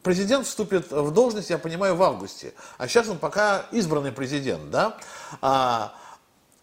президент 0.03 0.47
вступит 0.47 0.91
в 0.91 1.11
должность, 1.11 1.51
я 1.51 1.59
понимаю, 1.59 1.97
в 1.97 2.03
августе, 2.03 2.55
а 2.79 2.89
сейчас 2.89 3.09
он 3.09 3.19
пока 3.19 3.67
избранный 3.73 4.13
президент, 4.13 4.71
да? 4.71 4.97
А, 5.41 5.95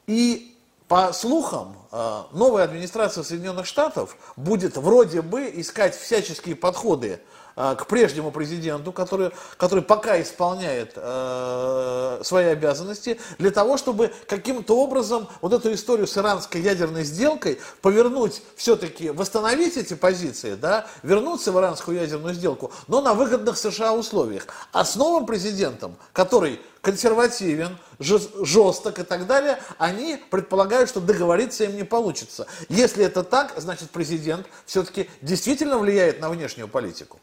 и 0.08 0.58
по 0.90 1.14
слухам, 1.14 1.76
э, 1.92 2.24
новая 2.32 2.64
администрация 2.64 3.24
Соединенных 3.24 3.68
Штатов 3.68 4.18
будет 4.36 4.76
вроде 4.76 5.22
бы 5.22 5.44
искать 5.54 5.96
всяческие 5.96 6.56
подходы 6.56 7.22
к 7.56 7.86
прежнему 7.88 8.32
президенту, 8.32 8.92
который, 8.92 9.32
который 9.58 9.84
пока 9.84 10.22
исполняет 10.22 10.94
э, 10.96 12.22
свои 12.24 12.46
обязанности, 12.46 13.20
для 13.38 13.52
того, 13.52 13.78
чтобы 13.78 14.12
каким-то 14.28 14.78
образом 14.78 15.28
вот 15.42 15.54
эту 15.54 15.74
историю 15.74 16.08
с 16.08 16.18
иранской 16.18 16.62
ядерной 16.62 17.04
сделкой 17.04 17.60
повернуть, 17.82 18.42
все-таки 18.56 19.10
восстановить 19.10 19.78
эти 19.78 19.94
позиции, 19.94 20.56
да, 20.56 20.88
вернуться 21.04 21.52
в 21.52 21.60
иранскую 21.60 21.98
ядерную 22.00 22.34
сделку, 22.34 22.72
но 22.88 23.02
на 23.02 23.14
выгодных 23.14 23.58
США 23.58 23.94
условиях. 23.94 24.48
А 24.72 24.86
с 24.86 24.96
новым 24.96 25.26
президентом, 25.26 25.96
который 26.14 26.60
консервативен, 26.82 27.78
жесток 28.00 29.00
и 29.00 29.04
так 29.04 29.28
далее, 29.28 29.60
они 29.78 30.18
предполагают, 30.30 30.90
что 30.90 31.00
договориться 31.00 31.66
им 31.66 31.76
не 31.76 31.84
получится. 31.84 32.48
Если 32.70 33.04
это 33.06 33.24
так, 33.24 33.54
значит 33.58 33.90
президент 33.92 34.48
все-таки 34.66 35.10
действительно 35.22 35.78
влияет 35.78 36.20
на 36.20 36.30
внешнюю 36.30 36.68
политику. 36.68 37.20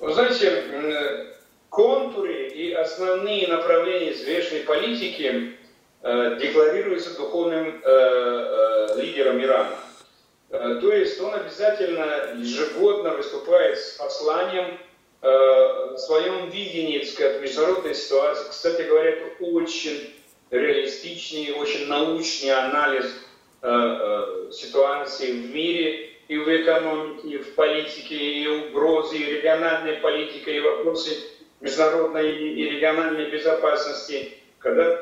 Вы 0.00 0.14
знаете, 0.14 1.34
контуры 1.70 2.48
и 2.48 2.72
основные 2.72 3.48
направления 3.48 4.12
внешней 4.12 4.60
политики 4.60 5.56
э, 6.02 6.38
декларируются 6.40 7.16
духовным 7.16 7.68
э, 7.68 7.80
э, 7.84 9.00
лидером 9.00 9.40
Ирана. 9.42 9.76
Э, 10.50 10.78
то 10.80 10.92
есть 10.92 11.20
он 11.20 11.34
обязательно 11.34 12.34
ежегодно 12.36 13.10
выступает 13.10 13.78
с 13.78 13.92
посланием 13.92 14.78
Э, 15.20 15.96
своем 15.98 16.48
видении 16.50 17.00
так 17.00 17.08
сказать, 17.08 17.42
международной 17.42 17.94
ситуации, 17.94 18.50
кстати 18.50 18.82
говоря, 18.82 19.10
это 19.10 19.44
очень 19.44 20.14
реалистичный, 20.50 21.52
очень 21.54 21.88
научный 21.88 22.50
анализ 22.50 23.06
э, 23.62 23.68
э, 23.68 24.52
ситуации 24.52 25.32
в 25.32 25.54
мире 25.54 26.10
и 26.28 26.36
в 26.36 26.48
экономике, 26.48 27.28
и 27.28 27.38
в 27.38 27.54
политике, 27.54 28.14
и 28.14 28.46
угрозы, 28.46 29.16
и 29.16 29.24
региональной 29.24 29.94
политики, 29.94 30.50
и 30.50 30.60
вопросы 30.60 31.16
международной 31.60 32.30
и 32.30 32.70
региональной 32.70 33.30
безопасности. 33.30 34.34
Когда, 34.60 34.96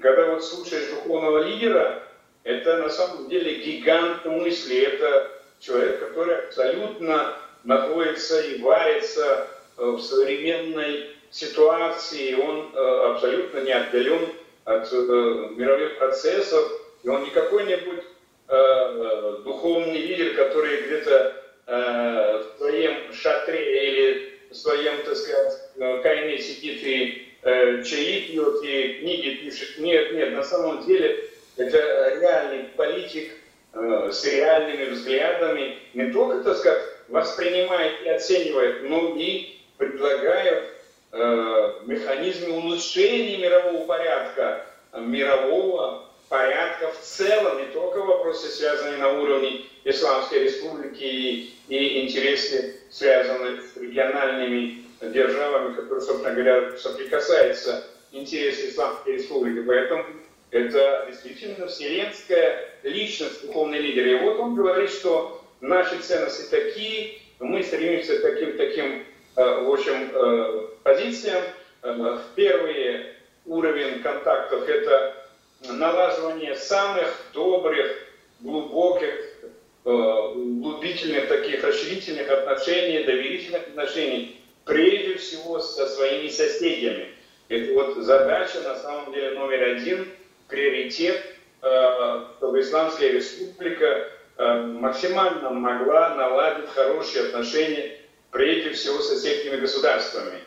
когда 0.00 0.26
вот 0.32 0.44
слушаешь 0.44 0.90
духовного 0.90 1.44
лидера, 1.44 2.02
это 2.42 2.78
на 2.78 2.88
самом 2.88 3.28
деле 3.28 3.54
гигант 3.60 4.24
мысли, 4.24 4.80
это 4.80 5.30
человек, 5.60 6.00
который 6.00 6.36
абсолютно 6.46 7.36
находится 7.64 8.40
и 8.40 8.60
варится 8.60 9.48
в 9.80 10.00
современной 10.00 11.10
ситуации, 11.30 12.34
он 12.34 12.70
э, 12.74 13.12
абсолютно 13.12 13.60
не 13.60 13.72
отдален 13.72 14.28
от 14.64 14.92
э, 14.92 14.96
мировых 15.56 15.98
процессов, 15.98 16.70
и 17.02 17.08
он 17.08 17.24
не 17.24 17.30
какой-нибудь 17.30 18.04
духовный 19.44 19.98
лидер, 19.98 20.34
который 20.34 20.82
где-то 20.82 21.36
в 21.66 22.58
своем 22.58 23.12
шатре 23.12 23.86
или 23.86 24.38
в 24.50 24.54
своем, 24.56 24.94
так 25.04 25.16
сказать, 25.16 26.02
кайне 26.02 26.36
сидит 26.36 26.82
и 26.82 27.28
чаи 27.44 28.26
пьет 28.26 28.64
и 28.64 28.98
книги 28.98 29.36
пишет. 29.36 29.78
Нет, 29.78 30.12
нет, 30.14 30.32
на 30.32 30.42
самом 30.42 30.84
деле 30.84 31.30
это 31.58 32.18
реальный 32.20 32.64
политик 32.76 33.30
с 33.72 34.24
реальными 34.24 34.86
взглядами, 34.86 35.78
не 35.94 36.10
только, 36.10 36.42
так 36.42 36.56
сказать, 36.56 36.82
воспринимает 37.06 38.02
и 38.04 38.08
оценивает, 38.08 38.82
но 38.82 39.14
и 39.16 39.59
предлагают 39.80 40.64
э, 41.12 41.72
механизмы 41.86 42.50
улучшения 42.50 43.38
мирового 43.38 43.86
порядка, 43.86 44.66
мирового 44.92 46.04
порядка 46.28 46.92
в 46.92 47.00
целом, 47.00 47.58
не 47.58 47.72
только 47.72 47.98
вопросы, 47.98 48.48
связанные 48.48 48.98
на 48.98 49.20
уровне 49.20 49.62
Исламской 49.84 50.44
Республики 50.44 51.02
и, 51.02 51.54
и 51.68 52.04
интересы, 52.04 52.76
связанные 52.90 53.62
с 53.62 53.76
региональными 53.76 54.84
державами, 55.00 55.74
которые, 55.74 56.02
собственно 56.02 56.34
говоря, 56.34 56.76
соприкасаются 56.76 57.84
интересы 58.12 58.68
Исламской 58.68 59.14
Республики. 59.14 59.64
Поэтому 59.66 60.04
это 60.50 61.06
действительно 61.08 61.66
вселенская 61.68 62.68
личность, 62.82 63.46
духовный 63.46 63.78
лидер. 63.78 64.06
И 64.06 64.14
вот 64.16 64.38
он 64.40 64.54
говорит, 64.54 64.90
что 64.90 65.42
наши 65.62 65.98
ценности 66.00 66.50
такие, 66.50 67.18
мы 67.38 67.62
стремимся 67.62 68.18
к 68.18 68.22
таким, 68.22 68.58
таким 68.58 69.04
Э, 69.04 69.09
в 69.40 69.72
общем, 69.72 70.10
э, 70.12 70.66
позициям. 70.82 71.42
Э, 71.82 72.18
первый 72.34 73.06
уровень 73.46 74.02
контактов– 74.02 74.68
это 74.68 75.14
налаживание 75.68 76.54
самых 76.54 77.08
добрых, 77.32 77.96
глубоких, 78.40 79.14
глубительных 79.84 81.28
таких 81.28 81.64
расширительных 81.64 82.30
отношений, 82.30 83.04
доверительных 83.04 83.68
отношений, 83.68 84.40
прежде 84.64 85.16
всего 85.16 85.58
со 85.58 85.86
своими 85.86 86.28
соседями. 86.28 87.08
Это 87.48 87.72
вот 87.74 87.96
задача 87.96 88.60
на 88.60 88.76
самом 88.76 89.12
деле 89.12 89.38
номер 89.38 89.76
один, 89.76 90.08
приоритет, 90.48 91.22
чтобы 92.38 92.60
Исламская 92.60 93.12
республика 93.12 94.10
максимально 94.38 95.50
могла 95.50 96.14
наладить 96.14 96.70
хорошие 96.70 97.26
отношения 97.26 97.99
прежде 98.30 98.70
всего 98.70 99.00
соседними 99.00 99.56
государствами. 99.56 100.40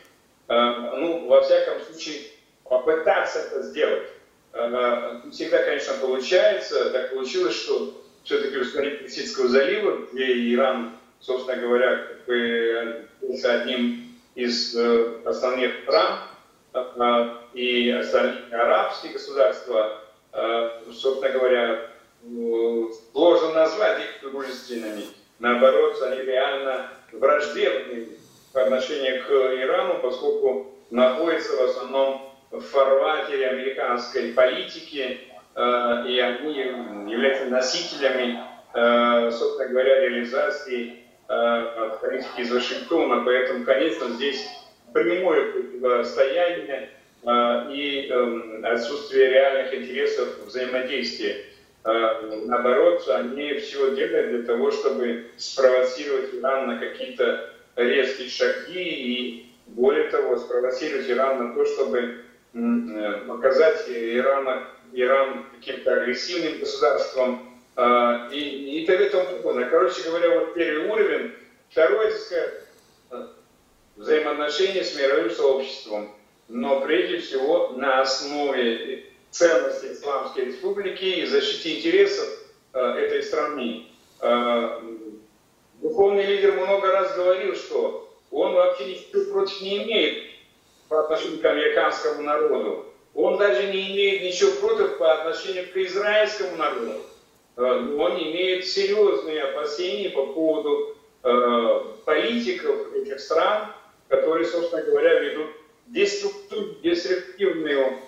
Э, 0.48 0.96
ну, 0.96 1.26
во 1.26 1.42
всяком 1.42 1.80
случае, 1.82 2.22
попытаться 2.64 3.40
это 3.40 3.62
сделать. 3.62 4.08
Э, 4.52 5.20
всегда, 5.30 5.62
конечно, 5.62 5.94
получается. 6.00 6.90
Так 6.90 7.10
получилось, 7.10 7.54
что 7.54 8.02
все-таки 8.24 8.64
стране 8.64 8.90
Персидского 8.90 9.48
залива, 9.48 10.06
где 10.12 10.54
Иран, 10.54 10.92
собственно 11.20 11.60
говоря, 11.60 11.96
как 11.96 12.24
бы 12.26 13.06
одним 13.44 14.14
из 14.34 14.74
э, 14.74 15.20
основных 15.24 15.82
стран, 15.82 16.20
и 17.52 17.88
остальные 17.90 18.46
арабские 18.50 19.12
государства, 19.12 20.00
собственно 20.92 21.30
говоря, 21.30 21.90
сложно 23.12 23.52
назвать 23.52 24.00
их 24.00 24.28
дружественными. 24.28 25.04
Наоборот, 25.38 26.02
они 26.02 26.22
реально 26.22 26.90
враждебны 27.18 28.08
по 28.52 28.62
отношению 28.62 29.22
к 29.24 29.30
Ирану, 29.30 29.98
поскольку 30.00 30.72
находятся 30.90 31.56
в 31.56 31.62
основном 31.62 32.34
в 32.50 32.60
фарватере 32.60 33.48
американской 33.48 34.32
политики, 34.32 35.20
э, 35.54 36.04
и 36.08 36.18
они 36.20 36.58
являются 37.10 37.46
носителями, 37.46 38.38
э, 38.74 39.30
собственно 39.32 39.68
говоря, 39.70 40.00
реализации 40.00 41.04
э, 41.28 41.96
политики 42.00 42.40
из 42.40 42.52
Вашингтона. 42.52 43.24
Поэтому, 43.24 43.64
конечно, 43.64 44.08
здесь 44.10 44.46
прямое 44.92 45.52
противостояние 45.52 46.90
и 47.26 48.10
эм, 48.10 48.62
отсутствие 48.66 49.30
реальных 49.30 49.74
интересов 49.74 50.28
взаимодействия. 50.44 51.46
Э, 51.84 52.42
наоборот, 52.46 53.06
они 53.08 53.54
все 53.54 53.94
делают 53.94 54.30
для 54.30 54.42
того, 54.42 54.70
чтобы 54.70 55.26
спровоцировать 55.36 56.34
Иран 56.34 56.66
на 56.66 56.78
какие-то 56.78 57.50
резкие 57.76 58.28
шаги 58.28 58.82
и, 58.82 59.52
более 59.66 60.08
того, 60.08 60.38
спровоцировать 60.38 61.10
Иран 61.10 61.48
на 61.48 61.54
то, 61.54 61.66
чтобы 61.66 62.24
э, 62.54 63.20
показать 63.28 63.84
Ирана, 63.88 64.66
Иран 64.92 65.44
каким-то 65.56 66.00
агрессивным 66.00 66.58
государством 66.58 67.60
э, 67.76 68.28
и, 68.32 68.80
и 68.80 68.86
так 68.86 69.10
тому 69.10 69.36
подобное. 69.36 69.68
Короче 69.68 70.08
говоря, 70.08 70.40
вот 70.40 70.54
первый 70.54 70.88
уровень. 70.88 71.32
Второй, 71.68 72.12
так 72.12 72.20
сказать, 72.20 72.54
взаимоотношения 73.96 74.84
с 74.84 74.96
мировым 74.96 75.30
сообществом, 75.30 76.14
но 76.48 76.80
прежде 76.80 77.18
всего 77.18 77.70
на 77.76 78.00
основе 78.00 79.13
ценности 79.34 79.92
Исламской 79.92 80.46
Республики 80.46 81.04
и 81.04 81.26
защите 81.26 81.78
интересов 81.78 82.26
э, 82.72 82.78
этой 82.78 83.22
страны. 83.24 83.86
Э, 84.20 84.80
духовный 85.82 86.24
лидер 86.24 86.52
много 86.52 86.92
раз 86.92 87.16
говорил, 87.16 87.56
что 87.56 88.14
он 88.30 88.54
вообще 88.54 88.92
ничего 88.92 89.32
против 89.32 89.60
не 89.60 89.82
имеет 89.82 90.22
по 90.88 91.00
отношению 91.00 91.40
к 91.40 91.44
американскому 91.44 92.22
народу. 92.22 92.86
Он 93.14 93.36
даже 93.36 93.72
не 93.72 93.92
имеет 93.92 94.22
ничего 94.22 94.52
против 94.52 94.98
по 94.98 95.12
отношению 95.14 95.66
к 95.72 95.76
израильскому 95.76 96.56
народу. 96.56 97.00
Э, 97.56 97.62
он 97.62 98.16
имеет 98.16 98.66
серьезные 98.66 99.42
опасения 99.42 100.10
по 100.10 100.26
поводу 100.26 100.96
политиков 102.04 102.92
этих 102.92 103.18
стран, 103.18 103.68
которые, 104.08 104.44
собственно 104.44 104.82
говоря, 104.82 105.20
ведут 105.20 105.52
деструктивную 105.86 107.98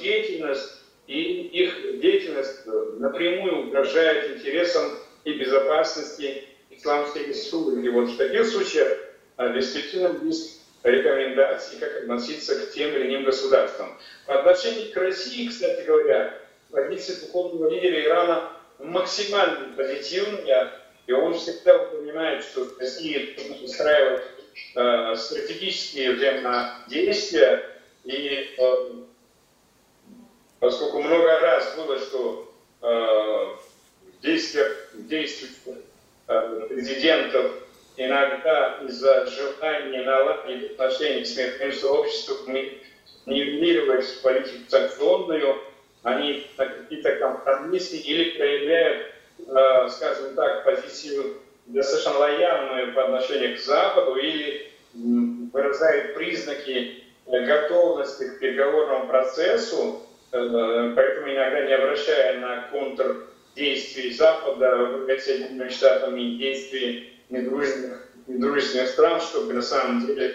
деятельность, 0.00 0.72
и 1.06 1.42
их 1.42 2.00
деятельность 2.00 2.62
э, 2.66 2.70
напрямую 2.98 3.66
угрожает 3.66 4.36
интересам 4.36 4.98
и 5.24 5.34
безопасности 5.34 6.44
Исламской 6.70 7.26
республики. 7.26 7.88
Вот 7.88 8.10
в 8.10 8.16
таких 8.16 8.46
случаях 8.46 8.98
э, 9.36 9.52
действительно 9.52 10.16
есть 10.22 10.62
рекомендаций, 10.82 11.78
как 11.78 12.02
относиться 12.02 12.54
к 12.58 12.72
тем 12.72 12.94
или 12.94 13.08
иным 13.08 13.24
государствам. 13.24 13.98
По 14.26 14.38
отношению 14.38 14.92
к 14.92 14.96
России, 14.96 15.48
кстати 15.48 15.86
говоря, 15.86 16.38
позиция 16.70 17.20
духовного 17.20 17.70
лидера 17.70 18.02
Ирана 18.02 18.50
максимально 18.78 19.74
позитивная, 19.76 20.72
и 21.06 21.12
он 21.12 21.34
всегда 21.34 21.82
упоминает, 21.82 22.42
что 22.42 22.66
Россия 22.78 23.34
должна 23.36 23.56
устраивать 23.64 24.22
э, 24.74 25.14
стратегические 25.16 26.12
взаимодействия, 26.12 27.74
и 28.04 28.54
э, 28.58 29.03
поскольку 30.64 31.02
много 31.02 31.40
раз 31.40 31.74
было, 31.76 31.98
что 31.98 32.50
э, 32.80 32.86
в 32.86 34.22
действиях, 34.22 34.72
действиях 34.94 35.52
э, 36.26 36.66
президентов 36.70 37.52
иногда 37.98 38.78
из-за 38.88 39.26
желания 39.26 40.02
наладить 40.04 40.72
отношения 40.72 41.24
с 41.26 41.36
мировым 41.36 41.72
сообществом 41.72 42.54
нивелировать 43.26 44.22
политику 44.22 44.70
санкционную, 44.70 45.60
они 46.02 46.46
на 46.56 46.66
какие-то 46.66 47.16
компромиссы 47.16 47.96
или 47.96 48.30
проявляют, 48.30 49.12
э, 49.46 49.88
скажем 49.90 50.34
так, 50.34 50.64
позицию 50.64 51.42
достаточно 51.66 52.18
лояльную 52.18 52.94
по 52.94 53.04
отношению 53.04 53.56
к 53.58 53.60
Западу 53.60 54.16
или 54.16 54.72
выражают 54.94 56.14
признаки 56.14 57.04
готовности 57.26 58.30
к 58.30 58.38
переговорному 58.38 59.08
процессу, 59.08 60.00
поэтому 60.34 61.28
иногда 61.28 61.64
не 61.64 61.72
обращая 61.74 62.40
на 62.40 62.68
контрдействий 62.72 64.12
Запада, 64.12 65.06
Соединенными 65.20 65.68
Штатами 65.68 66.36
действий 66.36 67.20
недружественных, 67.30 68.08
недружественных 68.26 68.88
стран, 68.88 69.20
чтобы 69.20 69.52
на 69.52 69.62
самом 69.62 70.06
деле 70.06 70.34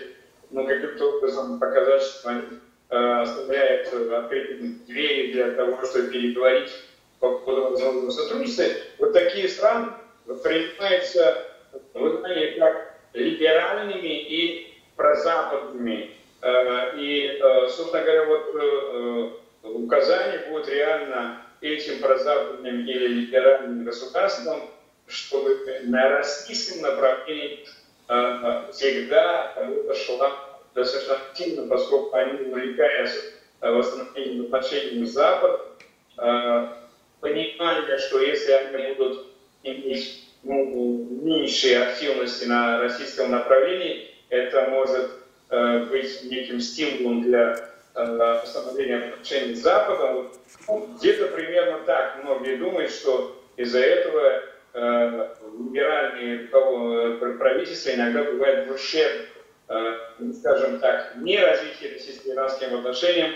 ну, 0.52 0.66
каким-то 0.66 1.18
образом 1.18 1.60
показать, 1.60 2.02
что 2.02 2.30
они 2.30 2.42
э, 2.90 3.22
оставляют 3.22 3.88
открытыми 3.88 4.80
двери 4.88 5.34
для 5.34 5.52
того, 5.52 5.86
чтобы 5.86 6.10
переговорить 6.10 6.72
по 7.20 7.38
поводу 7.40 7.72
возможного 7.72 8.12
сотрудничества. 8.12 8.66
Вот 9.00 9.14
такие 9.14 9.50
страны 9.50 9.92
воспринимаются 10.26 11.46
в 11.94 12.08
Италии 12.08 12.58
как 12.58 12.96
либеральными 13.14 14.08
и 14.08 14.74
прозападными. 14.96 16.12
Э, 16.42 16.98
и, 16.98 17.38
э, 17.42 17.68
собственно 17.70 18.04
говоря, 18.04 18.26
вот 18.26 18.56
э, 18.56 19.30
указание 19.64 20.50
будет 20.50 20.70
реально 20.70 21.42
этим 21.62 22.00
прозападным 22.00 22.82
или 22.86 23.08
либеральным 23.08 23.84
государством 23.84 24.70
чтобы 25.10 25.60
на 25.84 26.10
российском 26.10 26.84
направлении 26.84 27.66
э, 28.08 28.64
всегда 28.72 29.54
работа 29.56 29.96
шла 29.96 30.32
достаточно 30.76 31.16
активно, 31.16 31.68
поскольку 31.68 32.16
они, 32.16 32.48
увлекаясь 32.48 33.16
э, 33.62 33.72
восстановлением 33.72 34.46
отношений 34.46 35.06
с 35.06 35.14
Запад, 35.14 35.62
э, 36.18 36.68
понимали, 37.22 37.98
что 37.98 38.22
если 38.22 38.52
они 38.52 38.94
будут 38.94 39.28
иметь 39.64 40.30
ну, 40.44 41.08
меньшие 41.24 41.82
активности 41.82 42.46
на 42.46 42.80
российском 42.80 43.32
направлении, 43.32 44.10
это 44.30 44.70
может 44.70 45.12
быть 45.50 46.24
неким 46.26 46.60
стимулом 46.60 47.24
для 47.24 47.72
восстановления 48.06 48.98
отношений 48.98 49.56
с 49.56 49.60
Западом. 49.60 50.32
Ну, 50.68 50.90
где-то 50.98 51.28
примерно 51.28 51.80
так 51.86 52.24
многие 52.24 52.58
думают, 52.58 52.92
что 52.92 53.36
из-за 53.58 53.80
этого 53.80 54.44
э, 54.74 55.36
либеральные 55.58 56.50
э, 56.52 57.38
правительства 57.38 57.92
иногда 57.92 58.24
бывают 58.24 58.70
в 58.70 58.74
ущерб, 58.74 59.28
э, 59.68 59.94
скажем 60.40 60.80
так, 60.80 61.16
не 61.18 61.40
развития 61.40 61.94
российско-иранским 61.94 62.76
отношениям, 62.78 63.32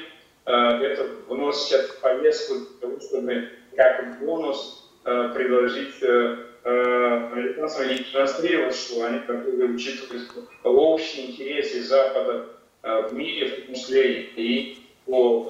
э, 0.45 0.51
это 0.51 1.07
вносит 1.27 1.81
в 1.81 1.99
повестку 1.99 2.55
того, 2.79 2.99
чтобы 2.99 3.49
как 3.75 4.19
бонус 4.19 4.91
э, 5.05 5.31
предложить 5.33 6.01
э, 6.01 6.37
э 6.63 7.03
американцам 7.33 7.87
не 7.89 7.95
демонстрировать, 7.95 8.75
что 8.75 9.03
они 9.03 9.19
как 9.19 9.43
бы 9.43 9.65
учитывают 9.65 10.29
общие 10.63 11.31
интересы 11.31 11.83
Запада 11.83 12.45
э, 12.45 12.62
в 12.83 13.13
мире, 13.13 13.47
в 13.47 13.65
том 13.65 13.75
числе 13.75 14.21
и 14.21 14.83
по 15.05 15.43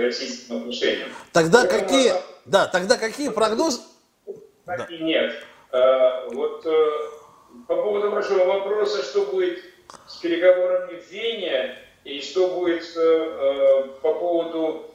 российским 0.00 0.56
отношениям. 0.56 1.08
Тогда 1.32 1.60
Поэтому 1.60 1.80
какие, 1.80 2.12
да, 2.44 2.66
тогда 2.66 2.96
какие 2.96 3.28
прогнозы, 3.30 3.80
да. 4.66 4.86
и 4.90 4.98
нет. 5.02 5.34
А, 5.70 6.28
вот 6.28 6.66
э, 6.66 6.90
по 7.66 7.76
поводу 7.76 8.10
вашего 8.10 8.44
вопроса, 8.44 9.02
что 9.02 9.26
будет 9.26 9.60
с 10.06 10.16
переговорами 10.16 10.98
в 10.98 11.10
Вене 11.10 11.78
и 12.04 12.20
что 12.20 12.48
будет 12.48 12.84
э, 12.96 13.00
э, 13.00 13.84
по 14.02 14.14
поводу 14.14 14.90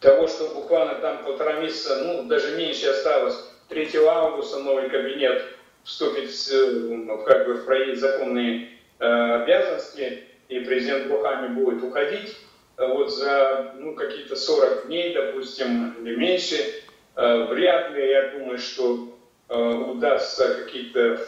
того, 0.00 0.26
что 0.26 0.48
буквально 0.54 0.96
там 0.96 1.24
полтора 1.24 1.54
месяца, 1.60 2.02
ну, 2.04 2.24
даже 2.24 2.56
меньше 2.56 2.88
осталось, 2.88 3.36
3 3.68 3.90
августа 4.06 4.60
новый 4.60 4.88
кабинет 4.88 5.42
вступит 5.84 6.30
в, 6.30 7.24
как 7.24 7.46
бы, 7.46 7.54
в 7.54 7.64
проект 7.64 7.98
законные 7.98 8.79
обязанности, 9.04 10.24
и 10.48 10.60
президент 10.60 11.08
Бухами 11.08 11.54
будет 11.54 11.82
уходить 11.82 12.36
вот 12.76 13.10
за 13.10 13.74
ну, 13.78 13.94
какие-то 13.94 14.36
40 14.36 14.86
дней, 14.86 15.14
допустим, 15.14 15.94
или 16.02 16.16
меньше, 16.16 16.56
Э, 17.16 17.44
вряд 17.44 17.90
ли, 17.92 18.08
я 18.08 18.28
думаю, 18.28 18.58
что 18.58 19.08
э, 19.48 19.54
удастся 19.54 20.54
какие-то 20.54 21.20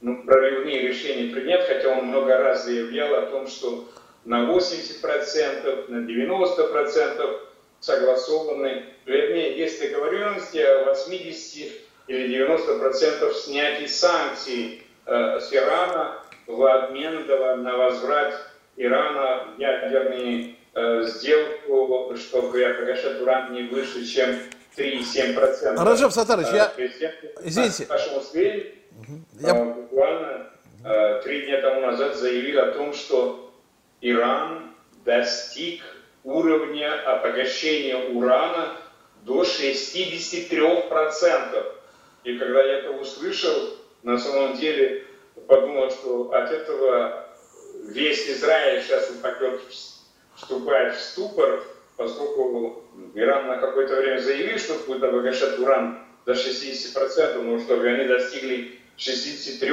ну, 0.00 0.24
прорывные 0.24 0.88
решения 0.88 1.32
принять, 1.34 1.66
хотя 1.66 1.90
он 1.90 2.06
много 2.06 2.38
раз 2.38 2.64
заявлял 2.64 3.14
о 3.14 3.26
том, 3.26 3.46
что 3.46 3.88
на 4.24 4.44
80%, 4.44 5.90
на 5.90 6.06
90% 6.06 7.40
согласованы, 7.80 8.84
вернее, 9.04 9.58
есть 9.58 9.80
договоренности 9.80 10.58
о 10.58 10.84
80 10.86 11.72
или 12.06 12.46
90% 12.46 13.34
снятия 13.34 13.88
санкций 13.88 14.82
э, 15.04 15.40
с 15.40 15.52
Ирана 15.52 16.22
в 16.46 16.64
обмен 16.64 17.26
на 17.62 17.76
возврат 17.76 18.34
Ирана 18.76 19.54
в 19.56 19.60
ядерные 19.60 20.54
э, 20.74 21.02
сделку, 21.04 22.14
чтобы 22.16 22.74
погашать 22.78 23.20
уран 23.20 23.52
не 23.52 23.62
выше, 23.62 24.04
чем 24.04 24.36
3,7%. 24.76 25.82
Раджаб 25.82 26.12
Сатарович, 26.12 26.48
я... 26.52 26.72
Извините. 27.42 27.86
Нашему 27.88 28.20
Свере 28.20 28.74
я... 29.40 29.54
буквально 29.54 30.50
э, 30.84 31.22
три 31.24 31.46
дня 31.46 31.62
тому 31.62 31.80
назад 31.80 32.14
заявил 32.16 32.60
о 32.60 32.72
том, 32.72 32.92
что 32.92 33.50
Иран 34.00 34.74
достиг 35.04 35.82
уровня 36.24 36.92
обогащения 37.10 37.96
урана 37.96 38.76
до 39.22 39.42
63%. 39.42 41.66
И 42.24 42.38
когда 42.38 42.62
я 42.62 42.78
это 42.80 42.90
услышал, 42.92 43.76
на 44.02 44.18
самом 44.18 44.56
деле 44.56 45.04
подумал, 45.46 45.90
что 45.90 46.32
от 46.32 46.50
этого 46.50 47.26
весь 47.84 48.28
Израиль 48.28 48.82
сейчас 48.82 49.10
упадет, 49.10 49.60
вступает 50.34 50.94
в 50.94 51.00
ступор, 51.00 51.62
поскольку 51.96 52.84
Иран 53.14 53.48
на 53.48 53.56
какое-то 53.58 53.96
время 53.96 54.20
заявил, 54.20 54.58
что 54.58 54.74
будет 54.86 55.04
обогащать 55.04 55.58
уран 55.58 55.98
до 56.24 56.32
60%, 56.32 57.42
но 57.42 57.58
чтобы 57.60 57.88
они 57.88 58.06
достигли 58.06 58.80
63 58.96 59.72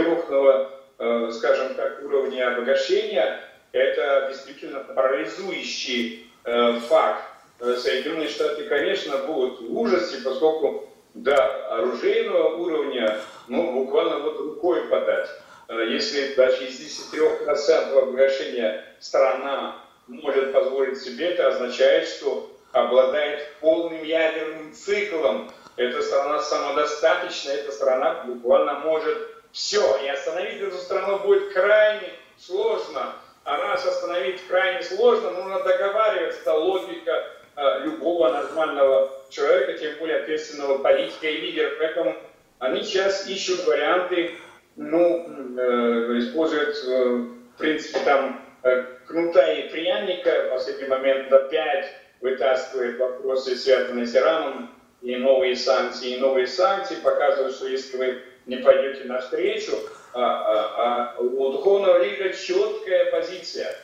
э, 1.00 1.32
скажем 1.32 1.76
так, 1.76 2.04
уровня 2.04 2.54
обогащения, 2.54 3.42
это 3.72 4.28
действительно 4.30 4.80
парализующий 4.80 6.32
э, 6.44 6.80
факт. 6.88 7.24
Э, 7.60 7.76
Соединенные 7.76 8.30
Штаты, 8.30 8.66
конечно, 8.66 9.18
будут 9.20 9.62
в 9.62 9.78
ужасе, 9.78 10.18
поскольку 10.24 10.90
до 11.14 11.36
оружейного 11.76 12.56
уровня, 12.56 13.18
ну, 13.48 13.72
буквально 13.72 14.20
вот 14.20 14.40
рукой 14.40 14.82
подать. 14.88 15.30
Э, 15.74 15.86
если 15.88 16.34
до 16.36 16.46
63% 16.46 17.98
обогащения 17.98 18.86
страна 19.00 19.76
может 20.08 20.54
позволить 20.54 21.02
себе, 21.02 21.30
это 21.32 21.48
означает, 21.48 22.08
что 22.08 22.52
обладает 22.72 23.54
полным 23.60 24.04
ядерным 24.04 24.74
циклом. 24.74 25.52
Эта 25.76 26.02
страна 26.02 26.40
самодостаточная, 26.40 27.56
эта 27.56 27.72
страна 27.72 28.24
буквально 28.26 28.80
может 28.80 29.18
все. 29.52 29.98
И 30.04 30.08
остановить 30.08 30.62
эту 30.62 30.78
страну 30.78 31.20
будет 31.20 31.54
крайне 31.54 32.10
сложно. 32.38 33.14
А 33.44 33.58
раз 33.58 33.86
остановить 33.86 34.46
крайне 34.48 34.84
сложно, 34.84 35.32
нужно 35.32 35.60
договариваться. 35.64 36.42
Это 36.42 36.54
логика 36.54 37.26
э, 37.56 37.80
любого 37.82 38.30
нормального 38.30 39.12
человека, 39.30 39.74
тем 39.74 39.98
более 39.98 40.22
ответственного 40.22 40.78
политика 40.78 41.28
и 41.28 41.42
лидера. 41.42 41.72
Поэтому 41.78 42.16
они 42.60 42.84
сейчас 42.84 43.28
ищут 43.28 43.66
варианты, 43.66 44.38
ну, 44.76 45.28
э, 45.58 46.20
используют, 46.20 46.76
э, 46.88 47.10
в 47.56 47.58
принципе, 47.58 48.00
там 48.00 48.44
Э, 48.64 48.86
кнута 49.08 49.52
и 49.52 49.68
пряника, 49.70 50.48
в 50.48 50.50
последний 50.52 50.88
момент 50.88 51.30
5 51.30 51.86
вытаскивает 52.22 52.98
вопросы, 52.98 53.58
связанные 53.58 54.08
с 54.08 54.16
Ираном, 54.16 54.74
и 55.02 55.18
новые 55.18 55.58
санкции, 55.58 56.12
и 56.12 56.18
новые 56.18 56.48
санкции, 56.48 56.96
показывают, 56.96 57.54
что 57.56 57.68
если 57.68 57.98
вы 57.98 58.22
не 58.46 58.58
пойдете 58.58 59.04
навстречу, 59.04 59.74
а, 60.14 60.22
а, 60.22 61.16
а 61.18 61.20
у 61.20 61.52
духовного 61.52 62.02
лидера 62.02 62.32
четкая 62.32 63.12
позиция. 63.12 63.76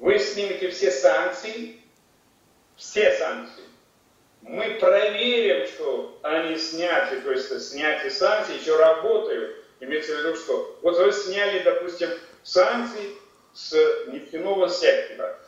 Вы 0.00 0.18
снимете 0.18 0.70
все 0.70 0.90
санкции, 0.90 1.80
все 2.74 3.12
санкции. 3.12 3.62
Мы 4.42 4.76
проверим, 4.80 5.66
что 5.66 6.18
они 6.22 6.56
сняты, 6.56 7.20
то 7.20 7.30
есть 7.30 7.70
снятие 7.70 8.10
санкций 8.10 8.56
еще 8.56 8.76
работают. 8.76 9.56
Имеется 9.80 10.14
в 10.14 10.18
виду, 10.18 10.36
что 10.36 10.78
вот 10.82 10.98
вы 10.98 11.12
сняли, 11.12 11.60
допустим, 11.60 12.10
санкции 12.42 13.16
с 13.52 13.72
нефтяного 14.08 14.68
сектора, 14.68 15.38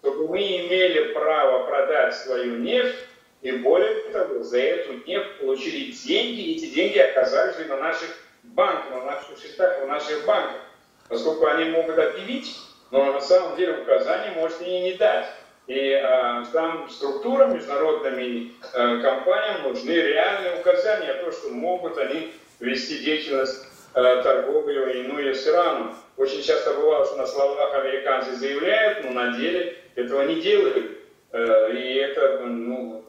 чтобы 0.00 0.28
мы 0.28 0.38
имели 0.38 1.12
право 1.12 1.66
продать 1.66 2.14
свою 2.16 2.56
нефть, 2.58 2.96
и 3.42 3.52
более 3.52 4.02
того, 4.10 4.42
за 4.42 4.58
эту 4.58 4.94
нефть 5.06 5.40
получили 5.40 5.92
деньги, 5.92 6.40
и 6.40 6.56
эти 6.56 6.74
деньги 6.74 6.98
оказались 6.98 7.68
на 7.68 7.76
наших 7.76 8.08
банках, 8.42 8.90
на 8.90 9.04
наших 9.04 9.38
счетах, 9.40 9.84
в 9.84 9.86
наших 9.86 10.24
банках. 10.24 10.60
Поскольку 11.08 11.46
они 11.46 11.70
могут 11.70 11.98
объявить, 11.98 12.56
но 12.90 13.12
на 13.12 13.20
самом 13.20 13.56
деле 13.56 13.82
указания 13.82 14.32
может 14.32 14.60
и 14.62 14.80
не 14.80 14.94
дать. 14.94 15.26
И 15.68 15.90
э, 15.90 16.44
там 16.50 16.88
структурам, 16.88 17.54
международным 17.54 18.14
э, 18.14 19.02
компаниям 19.02 19.64
нужны 19.64 19.90
реальные 19.90 20.60
указания, 20.60 21.12
то, 21.22 21.30
что 21.30 21.50
могут 21.50 21.98
они 21.98 22.32
вести 22.58 22.98
деятельность 23.00 23.66
э, 23.94 24.22
торговлю 24.22 24.90
иную 24.90 25.34
с 25.34 25.46
Ираном. 25.46 25.94
Очень 26.16 26.42
часто 26.42 26.72
бывало, 26.72 27.04
что 27.04 27.16
на 27.16 27.26
словах 27.26 27.74
американцы 27.74 28.34
заявляют, 28.36 29.04
но 29.04 29.10
на 29.10 29.36
деле 29.36 29.76
этого 29.94 30.22
не 30.22 30.40
делают. 30.40 30.98
Э, 31.32 31.70
и 31.74 31.96
это 31.96 32.46
ну, 32.46 33.04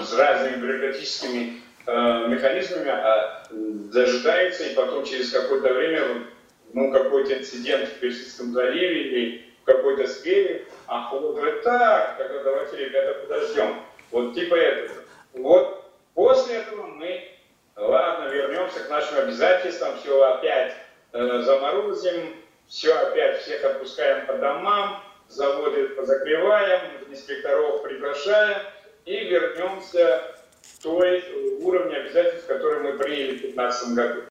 с 0.00 0.16
разными 0.16 0.60
бюрократическими 0.60 1.62
э, 1.84 2.28
механизмами 2.28 2.90
а, 2.90 3.42
дожидается, 3.50 4.64
и 4.66 4.74
потом 4.76 5.04
через 5.04 5.32
какое-то 5.32 5.74
время 5.74 6.28
ну, 6.72 6.92
какой-то 6.92 7.36
инцидент 7.36 7.88
в 7.88 7.98
Персидском 7.98 8.52
заливе 8.52 9.02
или 9.02 9.45
какой-то 9.66 10.06
сфере, 10.06 10.66
а 10.86 11.14
он 11.14 11.34
говорит, 11.34 11.62
так, 11.62 12.16
тогда 12.16 12.42
давайте, 12.42 12.76
ребята, 12.76 13.20
подождем. 13.20 13.82
Вот 14.10 14.34
типа 14.34 14.54
этого. 14.54 15.02
Вот 15.34 15.90
после 16.14 16.56
этого 16.58 16.86
мы, 16.86 17.28
ладно, 17.74 18.28
вернемся 18.28 18.80
к 18.80 18.88
нашим 18.88 19.18
обязательствам, 19.18 19.98
все 19.98 20.22
опять 20.22 20.74
э, 21.12 21.42
заморозим, 21.42 22.36
все 22.68 22.94
опять 22.94 23.42
всех 23.42 23.64
отпускаем 23.64 24.26
по 24.26 24.34
домам, 24.34 25.02
заводы 25.28 25.88
позакрываем, 25.90 26.80
инспекторов 27.10 27.82
приглашаем 27.82 28.58
и 29.04 29.24
вернемся 29.24 30.36
к 30.62 30.82
той 30.82 31.24
уровню 31.60 32.00
обязательств, 32.00 32.46
которые 32.46 32.80
мы 32.80 32.98
приняли 32.98 33.36
в 33.36 33.40
2015 33.40 33.94
году. 33.94 34.22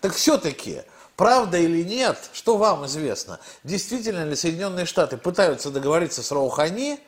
Так 0.00 0.12
все-таки, 0.14 0.82
правда 1.16 1.58
или 1.58 1.82
нет, 1.82 2.18
что 2.32 2.56
вам 2.56 2.86
известно, 2.86 3.40
действительно 3.64 4.24
ли 4.24 4.36
Соединенные 4.36 4.86
Штаты 4.86 5.16
пытаются 5.16 5.70
договориться 5.70 6.22
с 6.22 6.32
Раухани, 6.32 6.98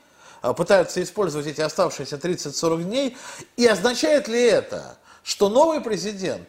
а, 0.42 0.52
пытаются 0.52 1.02
использовать 1.02 1.46
эти 1.46 1.60
оставшиеся 1.60 2.16
30-40 2.16 2.82
дней, 2.84 3.16
и 3.56 3.66
означает 3.66 4.28
ли 4.28 4.42
это, 4.42 4.96
что 5.22 5.48
новый 5.48 5.80
президент 5.80 6.48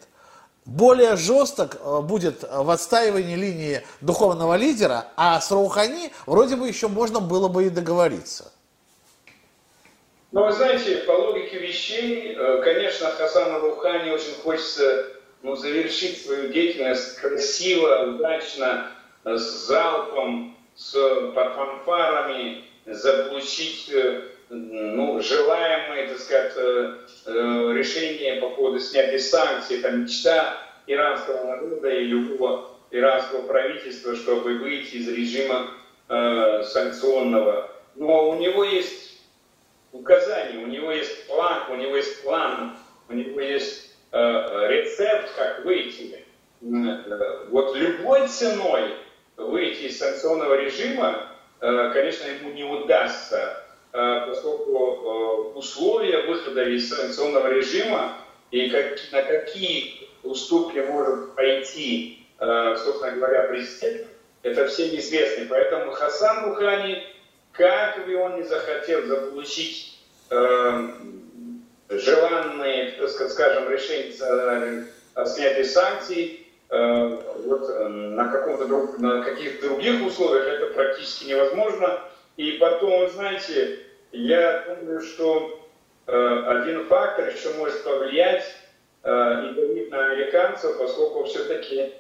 более 0.66 1.16
жесток 1.16 1.78
а, 1.80 2.02
будет 2.02 2.44
в 2.44 2.70
отстаивании 2.70 3.36
линии 3.36 3.84
духовного 4.02 4.56
лидера, 4.56 5.08
а 5.16 5.40
с 5.40 5.52
Раухани 5.52 6.12
вроде 6.26 6.56
бы 6.56 6.68
еще 6.68 6.88
можно 6.88 7.20
было 7.20 7.48
бы 7.48 7.66
и 7.66 7.70
договориться? 7.70 8.52
Ну, 10.36 10.44
вы 10.44 10.52
знаете, 10.52 10.98
по 11.08 11.14
логике 11.14 11.60
вещей, 11.60 12.36
э, 12.36 12.62
конечно, 12.62 13.10
Хасану 13.12 13.62
Рухани 13.62 14.10
очень 14.10 14.36
хочется 14.44 15.15
ну, 15.46 15.56
завершить 15.56 16.26
свою 16.26 16.52
деятельность 16.52 17.18
красиво, 17.18 18.16
удачно, 18.16 18.92
с 19.24 19.68
залпом, 19.68 20.58
с 20.76 20.92
фанфарами, 21.36 22.64
заполучить 22.88 23.88
э, 23.94 24.24
ну, 24.50 25.22
желаемое, 25.22 26.08
так 26.08 26.18
сказать, 26.18 26.54
э, 26.58 26.98
э, 27.28 27.74
решение 27.78 28.42
по 28.42 28.50
поводу 28.50 28.80
снятия 28.80 29.20
санкций, 29.20 29.78
это 29.80 29.92
мечта 29.92 30.58
иранского 30.88 31.44
народа 31.46 31.90
и 31.92 32.06
любого 32.06 32.72
иранского 32.90 33.44
правительства, 33.44 34.16
чтобы 34.16 34.58
выйти 34.58 34.96
из 34.96 35.10
режима 35.10 35.70
э, 36.10 36.64
санкционного. 36.64 37.70
Но 37.94 38.32
у 38.32 38.40
него 38.40 38.64
есть 38.64 39.22
указания, 39.92 40.64
у 40.64 40.68
него 40.68 40.92
есть 40.92 41.28
план, 41.28 41.70
у 41.70 41.76
него 41.76 41.96
есть 41.96 42.24
план, 42.24 42.76
у 43.10 43.14
него 43.14 43.40
есть 43.40 43.85
рецепт, 44.16 45.34
как 45.36 45.66
выйти. 45.66 46.24
Э, 46.62 47.46
вот 47.50 47.76
любой 47.76 48.28
ценой 48.28 48.96
выйти 49.38 49.84
из 49.84 50.00
санкционного 50.00 50.56
режима, 50.56 51.28
э, 51.60 51.92
конечно, 51.94 52.28
ему 52.28 52.52
не 52.52 52.64
удастся, 52.64 53.62
поскольку 53.92 55.54
условия 55.56 56.24
выхода 56.28 56.64
из 56.64 56.90
санкционного 56.90 57.48
режима 57.48 58.18
и 58.52 58.70
как, 58.70 58.98
на 59.14 59.22
какие 59.22 60.10
уступки 60.24 60.80
может 60.80 61.34
пойти, 61.34 62.28
собственно 62.38 63.14
говоря, 63.14 63.44
президент, 63.44 64.08
это 64.44 64.68
всем 64.68 64.94
известно. 64.98 65.46
Поэтому 65.50 65.94
Хасан 65.94 66.50
Бухани, 66.50 67.04
как 67.54 68.06
бы 68.06 68.18
он 68.18 68.38
ни 68.38 68.42
захотел 68.42 69.06
заполучить 69.06 69.98
желанные, 72.00 72.94
скажем, 73.08 73.70
решения 73.70 74.86
о 75.14 75.26
снятии 75.26 75.64
санкций, 75.64 76.48
э, 76.70 77.20
вот 77.46 77.70
э, 77.70 77.88
на, 77.88 78.28
каком-то 78.28 78.66
друг, 78.66 79.00
на 79.00 79.24
каких-то 79.24 79.68
других 79.68 80.06
условиях 80.06 80.46
это 80.46 80.74
практически 80.74 81.26
невозможно. 81.30 82.02
И 82.38 82.54
потом, 82.54 83.10
знаете, 83.10 83.80
я 84.12 84.78
думаю, 84.82 85.02
что 85.02 85.68
э, 86.08 86.44
один 86.48 86.86
фактор 86.86 87.30
еще 87.30 87.54
может 87.54 87.84
повлиять 87.84 88.44
и 89.08 89.54
давить 89.54 89.92
на 89.92 90.08
американцев, 90.08 90.80
поскольку 90.80 91.26
все-таки 91.26 91.94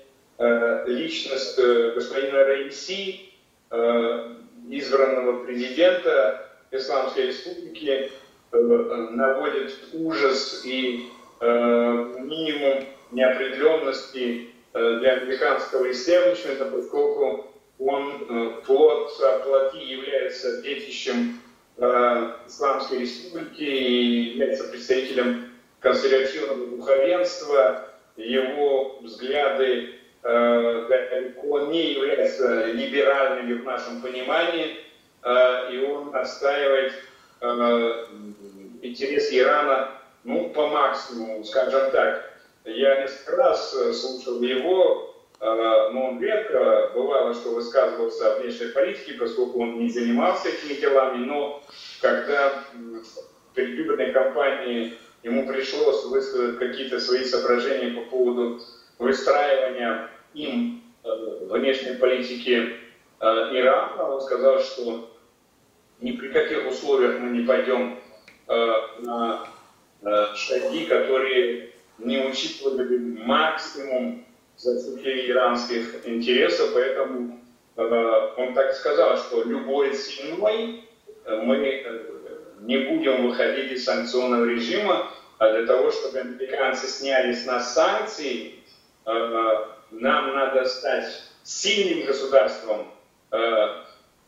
личность 0.88 1.56
господина 1.56 2.44
Раиси, 2.46 3.30
избранного 4.70 5.46
президента 5.46 6.50
Исламской 6.72 7.28
Республики, 7.28 8.12
наводит 8.62 9.74
ужас 9.94 10.64
и 10.66 11.10
э, 11.40 12.16
минимум 12.20 12.86
неопределенности 13.12 14.50
э, 14.74 15.00
для 15.00 15.14
американского 15.14 15.92
истеблишмента, 15.92 16.66
поскольку 16.66 17.48
он 17.78 18.62
плод 18.66 19.12
плоти 19.44 19.84
является 19.84 20.62
детищем 20.62 21.42
Исламской 21.78 23.00
республики 23.00 23.64
и 23.64 24.32
является 24.32 24.70
представителем 24.70 25.50
консервативного 25.82 26.68
духовенства, 26.68 27.90
его 28.16 29.00
взгляды 29.02 29.96
далеко 30.24 31.66
не 31.66 31.96
являются 31.96 32.68
либеральными 32.68 33.60
в 33.60 33.66
нашем 33.66 34.02
понимании, 34.02 34.78
и 35.72 35.86
он 35.86 36.16
отстаивает 36.16 36.94
интересы 38.82 39.38
Ирана, 39.38 39.92
ну, 40.24 40.50
по 40.50 40.68
максимуму, 40.68 41.44
скажем 41.44 41.92
так. 41.92 42.32
Я 42.66 43.02
несколько 43.02 43.36
раз 43.36 43.76
э, 43.76 43.94
слушал 43.94 44.42
его, 44.42 45.16
э, 45.40 45.46
но 45.46 46.08
он 46.08 46.22
редко 46.22 46.92
бывало, 46.96 47.34
что 47.36 47.52
высказывался 47.52 48.34
о 48.34 48.40
внешней 48.40 48.70
политике, 48.70 49.14
поскольку 49.14 49.62
он 49.62 49.78
не 49.78 49.90
занимался 49.90 50.50
этими 50.50 50.74
делами, 50.74 51.24
но 51.26 51.64
когда 52.02 52.64
в 52.74 53.54
предвыборной 53.54 54.12
кампании 54.12 54.96
ему 55.22 55.48
пришлось 55.48 56.06
высказать 56.06 56.58
какие-то 56.58 57.00
свои 57.00 57.24
соображения 57.24 57.94
по 57.94 58.10
поводу 58.10 58.60
выстраивания 58.98 60.10
им 60.34 60.84
э, 61.04 61.10
внешней 61.48 61.98
политики 61.98 62.78
Ирана, 63.22 64.12
он 64.12 64.22
сказал, 64.22 64.60
что 64.60 65.15
ни 66.02 66.12
при 66.12 66.30
каких 66.30 66.68
условиях 66.68 67.20
мы 67.20 67.30
не 67.30 67.46
пойдем 67.46 68.00
Э, 68.48 68.74
на 69.00 69.48
э, 70.04 70.26
шаги, 70.36 70.86
которые 70.86 71.72
не 71.98 72.28
учитывали 72.28 72.98
максимум 73.24 74.24
защиты 74.56 75.28
иранских 75.32 76.08
интересов, 76.08 76.70
поэтому 76.76 77.40
э, 77.76 78.30
он 78.38 78.54
так 78.54 78.74
сказал, 78.74 79.18
что 79.18 79.44
любой 79.44 79.96
ценой 79.96 80.84
мы 81.28 81.86
не 82.62 82.78
будем 82.78 83.28
выходить 83.28 83.72
из 83.72 83.86
санкционного 83.86 84.46
режима, 84.46 85.12
а 85.40 85.52
для 85.52 85.66
того, 85.66 85.90
чтобы 85.90 86.20
американцы 86.20 86.86
сняли 86.86 87.34
с 87.34 87.48
нас 87.48 87.74
санкции, 87.74 88.60
нам 89.06 90.36
надо 90.36 90.66
стать 90.66 91.24
сильным 91.44 92.06
государством, 92.06 92.88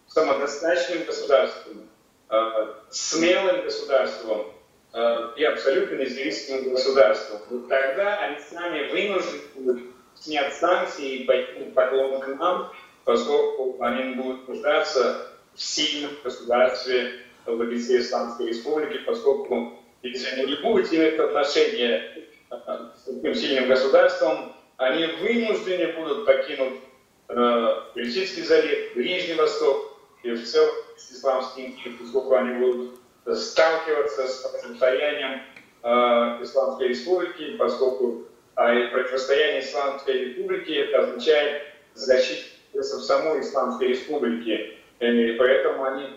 самодостаточным 0.08 1.06
государством, 1.06 1.88
Э, 2.30 2.74
смелым 2.90 3.64
государством, 3.64 4.48
э, 4.94 5.30
и 5.38 5.46
абсолютно 5.46 5.96
независимым 5.96 6.72
государством. 6.72 7.40
Тогда 7.70 8.20
они 8.20 8.38
сами 8.42 8.90
вынуждены 8.90 9.42
будут 9.56 9.84
снять 10.14 10.54
санкции 10.54 11.20
и 11.20 11.24
пойти 11.24 11.72
поклон 11.74 12.20
к 12.20 12.28
нам, 12.38 12.74
поскольку 13.06 13.82
они 13.82 14.16
будут 14.16 14.46
нуждаться 14.50 15.30
в 15.56 15.62
сильном 15.62 16.12
государстве 16.22 17.14
в 17.46 17.62
лице 17.62 18.00
Исламской 18.00 18.48
Республики, 18.48 18.98
поскольку 19.06 19.80
если 20.04 20.28
они 20.42 20.52
не 20.52 20.56
будут 20.58 20.92
иметь 20.92 21.18
отношения 21.18 22.28
э, 22.52 22.56
с 22.94 23.04
таким 23.06 23.36
сильным 23.36 23.70
государством, 23.70 24.54
они 24.76 25.06
вынуждены 25.22 25.94
будут 25.94 26.26
покинуть 26.26 26.82
э, 27.30 27.82
Персидский 27.96 28.44
залив, 28.44 28.96
Ближний 28.96 29.36
Восток 29.36 29.97
и 30.28 30.36
в 30.36 30.46
целом 30.46 30.74
исламский 30.98 31.68
мир, 31.68 31.96
поскольку 32.00 32.36
они 32.36 32.54
будут 32.60 33.00
сталкиваться 33.36 34.28
с 34.28 34.42
противостоянием 34.42 35.42
э, 35.84 36.44
Исламской 36.44 36.90
Республики, 36.90 37.58
поскольку 37.58 38.26
э, 38.58 38.88
противостояние 38.88 39.62
Исламской 39.62 40.26
Республики 40.26 40.72
это 40.72 41.04
означает 41.04 41.64
защиту 41.94 42.48
интересов 42.74 43.04
самой 43.04 43.42
Исламской 43.42 43.90
Республики. 43.90 44.78
И 45.00 45.36
поэтому 45.38 45.84
они 45.86 46.10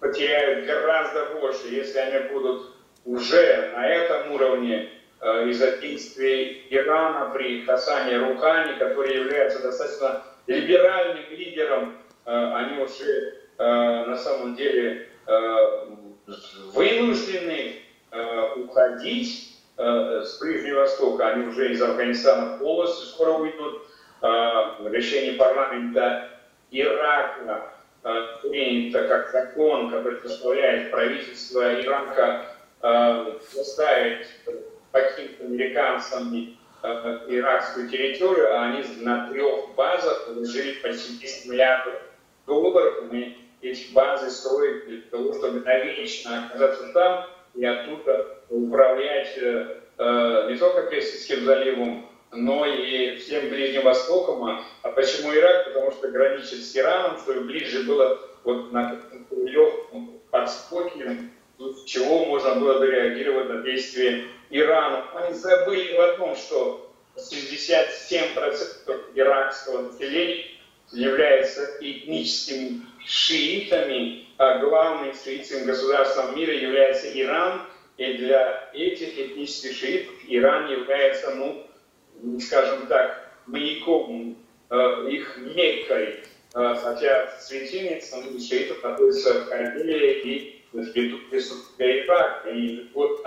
потеряют 0.00 0.66
гораздо 0.66 1.26
больше, 1.40 1.68
если 1.68 1.98
они 1.98 2.28
будут 2.32 2.72
уже 3.04 3.72
на 3.74 3.86
этом 3.88 4.32
уровне 4.32 4.90
э, 5.20 5.48
из-за 5.50 5.76
действий 5.78 6.66
Ирана 6.70 7.30
при 7.34 7.64
Хасане 7.64 8.18
Рухани, 8.18 8.78
который 8.78 9.16
является 9.16 9.62
достаточно 9.62 10.22
либеральным 10.46 11.24
лидером, 11.30 11.98
э, 12.24 12.54
они 12.54 12.82
уже 12.82 13.41
на 13.58 14.16
самом 14.16 14.56
деле 14.56 15.08
э, 15.26 15.86
вынуждены 16.72 17.82
э, 18.10 18.52
уходить 18.56 19.56
э, 19.76 20.22
с 20.24 20.40
Ближнего 20.40 20.80
Востока, 20.80 21.28
они 21.28 21.46
уже 21.46 21.72
из 21.72 21.82
Афганистана 21.82 22.58
полностью 22.58 23.06
скоро 23.08 23.32
уйдут. 23.32 23.82
Э, 24.22 24.88
решение 24.88 25.34
парламента 25.34 26.28
Ирака 26.70 27.72
э, 28.04 28.26
принято 28.42 29.08
как 29.08 29.30
закон, 29.30 29.90
который 29.90 30.20
заставляет 30.20 30.90
правительство 30.90 31.80
Ирака 31.80 32.46
э, 32.82 33.38
заставить 33.52 34.26
покинуть 34.90 35.40
американцами 35.40 36.56
э, 36.82 37.18
иракскую 37.28 37.88
территорию, 37.88 38.54
а 38.54 38.64
они 38.66 38.84
на 39.00 39.28
трех 39.28 39.74
базах 39.74 40.26
положили 40.26 40.80
почти 40.80 41.18
10 41.18 41.50
миллиардов 41.50 41.94
долларов. 42.46 43.10
Эти 43.62 43.92
базы 43.92 44.30
строят 44.30 44.86
для 44.86 45.00
того, 45.02 45.32
чтобы 45.32 45.60
навечно 45.60 46.46
оказаться 46.46 46.92
там 46.92 47.26
и 47.54 47.64
оттуда 47.64 48.38
управлять 48.48 49.36
э, 49.36 49.80
не 50.50 50.58
только 50.58 50.82
Персидским 50.90 51.44
заливом, 51.44 52.08
но 52.32 52.66
и 52.66 53.16
всем 53.16 53.48
Ближним 53.48 53.84
Востоком. 53.84 54.44
А, 54.44 54.64
а 54.82 54.90
почему 54.90 55.34
Ирак? 55.34 55.66
Потому 55.66 55.92
что 55.92 56.08
граничит 56.08 56.64
с 56.64 56.76
Ираном, 56.76 57.18
чтобы 57.18 57.42
ближе 57.42 57.84
было 57.84 58.18
вот 58.44 58.72
на 58.72 59.00
легком 59.30 60.20
подспорье, 60.30 61.30
с 61.58 61.84
чего 61.84 62.24
можно 62.24 62.56
было 62.56 62.78
бы 62.78 62.86
реагировать 62.86 63.48
на 63.48 63.62
действия 63.62 64.24
Ирана. 64.50 65.04
Они 65.14 65.34
забыли 65.34 65.94
в 65.96 66.00
одном, 66.00 66.34
что 66.34 66.90
67% 67.16 69.12
иракского 69.14 69.82
населения 69.82 70.46
является 70.90 71.76
этническими 71.80 72.80
шиитами, 73.04 74.26
а 74.38 74.58
главным 74.58 75.14
шиитским 75.14 75.64
государством 75.64 76.36
мира 76.36 76.52
является 76.52 77.08
Иран, 77.18 77.62
и 77.96 78.14
для 78.14 78.70
этих 78.72 79.18
этнических 79.18 79.76
шиитов 79.76 80.14
Иран 80.26 80.70
является, 80.70 81.34
ну, 81.34 81.66
скажем 82.40 82.86
так, 82.86 83.32
маяком, 83.46 84.36
э, 84.70 85.08
их 85.10 85.36
меккой, 85.38 86.20
э, 86.54 86.74
хотя 86.82 87.38
святилица 87.38 88.16
ну, 88.18 88.38
шиитов 88.38 88.82
находится 88.82 89.42
в 89.42 89.48
Карбеле 89.48 90.20
и 90.20 90.62
в 90.72 90.78
Ирака. 90.80 92.50
И 92.50 92.88
вот 92.94 93.24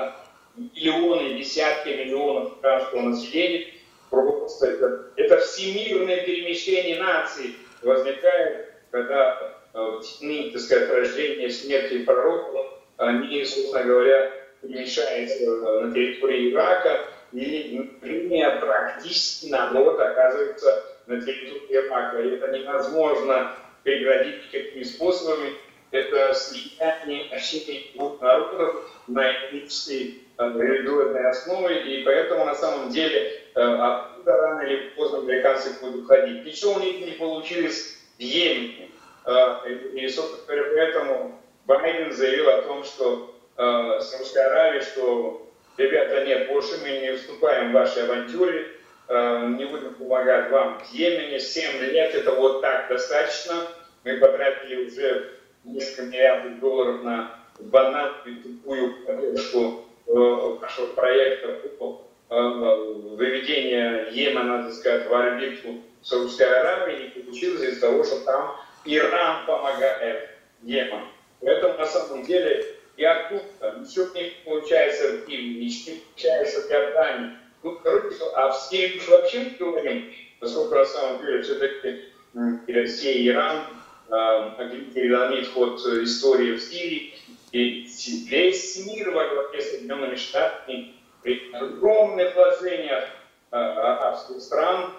миллионы, 0.55 1.37
десятки 1.37 1.89
миллионов 1.89 2.59
гражданского 2.61 3.01
населения 3.09 3.67
просто 4.09 4.67
это, 4.67 5.11
это 5.15 5.37
всемирное 5.39 6.23
перемещение 6.25 6.99
наций 6.99 7.55
возникает, 7.81 8.73
когда 8.91 9.64
э, 9.75 9.99
дни, 10.19 10.49
так 10.51 10.61
сказать, 10.61 10.89
рождения, 10.89 11.49
смерти 11.49 12.03
пророка, 12.03 12.69
они, 12.97 13.43
собственно 13.43 13.83
говоря, 13.83 14.31
перемещаются 14.61 15.45
на 15.47 15.93
территории 15.93 16.53
Ирака, 16.53 17.05
и 17.33 17.91
линия 18.01 18.59
практически 18.59 19.47
наоборот 19.47 19.99
оказывается 19.99 20.83
на 21.07 21.21
территории 21.21 21.67
Ирака. 21.69 22.21
И 22.21 22.29
это 22.35 22.47
невозможно 22.57 23.55
преградить 23.83 24.49
какими 24.51 24.83
способами. 24.83 25.53
Это 25.91 26.33
слияние 26.33 27.29
общения 27.31 27.83
двух 27.93 28.21
народов 28.21 28.91
на 29.07 29.31
этнической 29.31 30.23
э, 30.37 30.53
религиозной 30.57 31.29
основе, 31.29 31.99
и 31.99 32.03
поэтому 32.03 32.45
на 32.45 32.55
самом 32.55 32.89
деле 32.89 33.43
э, 33.53 33.61
оттуда 33.61 34.37
рано 34.37 34.61
или 34.63 34.89
поздно 34.89 35.19
американцы 35.19 35.79
будут 35.79 36.03
уходить. 36.03 36.43
Ничего 36.43 36.73
у 36.73 36.79
них 36.79 36.99
не 37.05 37.11
получилось 37.11 37.97
в 38.17 38.21
Йемене. 38.21 38.89
Э, 39.25 39.69
и, 39.93 40.07
собственно 40.07 40.45
говоря, 40.45 40.71
поэтому 40.75 41.41
Байден 41.65 42.11
заявил 42.11 42.49
о 42.49 42.61
том, 42.61 42.83
что 42.83 43.31
с 43.57 44.19
Русской 44.19 44.45
Аравией, 44.45 44.83
что 44.83 45.45
ребята, 45.77 46.25
нет, 46.25 46.47
больше 46.47 46.77
мы 46.81 46.89
не 46.99 47.15
вступаем 47.15 47.69
в 47.69 47.73
ваши 47.73 47.99
авантюры, 48.01 48.67
э, 49.07 49.47
не 49.57 49.65
будем 49.65 49.93
помогать 49.95 50.49
вам 50.51 50.79
в 50.79 50.93
Йемене, 50.93 51.39
7 51.39 51.79
лет 51.79 52.15
это 52.15 52.31
вот 52.31 52.61
так 52.61 52.87
достаточно, 52.89 53.67
мы 54.03 54.17
потратили 54.17 54.85
уже 54.85 55.31
несколько 55.63 56.03
миллиардов 56.03 56.59
долларов 56.59 57.03
на 57.03 57.39
банальную 57.59 58.41
тупую 58.43 59.05
поддержку 59.05 59.85
э, 60.07 60.57
нашего 60.61 60.87
проекта 60.87 61.47
э, 61.47 62.35
выведения 63.15 64.09
Йемена, 64.11 64.63
так 64.63 64.73
сказать, 64.73 65.07
в 65.07 65.13
орбиту 65.13 65.81
Саудовской 66.01 66.59
Аравии, 66.59 67.03
не 67.15 67.21
получилось 67.23 67.61
из-за 67.63 67.81
того, 67.81 68.03
что 68.03 68.23
там 68.25 68.55
Иран 68.85 69.45
помогает 69.45 70.29
Йемену. 70.63 71.07
Поэтому 71.41 71.77
на 71.77 71.85
самом 71.85 72.23
деле 72.23 72.65
и 72.97 73.03
оттуда 73.03 73.77
ничего 73.79 74.05
не 74.13 74.31
получается 74.45 75.17
в 75.17 75.25
Киеве, 75.25 75.65
ничего 75.65 75.97
получается 76.13 76.61
в 76.61 76.71
Иордании. 76.71 77.31
Ну, 77.63 77.79
короче, 77.83 78.15
а 78.35 78.51
в 78.51 78.57
Сирии 78.57 79.01
вообще 79.07 79.45
не 79.45 79.49
говорим, 79.51 80.13
поскольку 80.39 80.75
на 80.75 80.85
самом 80.85 81.25
деле 81.25 81.41
все-таки 81.41 82.05
Россия, 82.67 83.27
Иран 83.27 83.65
переломит 84.07 85.47
ход 85.49 85.79
истории 85.79 86.53
в 86.53 86.61
Сирии, 86.61 87.15
и 87.51 87.87
весь 88.29 88.85
мир 88.85 89.11
во 89.11 89.27
главе 89.27 89.61
с 89.61 89.71
Соединенными 89.71 90.15
Штатами 90.15 90.93
при 91.21 91.51
огромных 91.53 92.35
вложениях 92.35 93.09
арабских 93.49 94.41
стран 94.41 94.93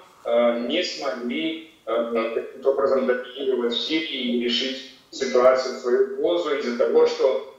не 0.67 0.83
смогли 0.83 1.71
каким-то 1.87 2.73
образом 2.73 3.07
доминировать 3.07 3.73
в 3.73 3.81
Сирии 3.81 4.37
и 4.37 4.45
решить 4.45 4.93
ситуацию 5.11 5.77
в 5.77 5.79
свою 5.79 6.17
пользу 6.17 6.57
из-за 6.57 6.79
того, 6.79 7.07
что 7.07 7.55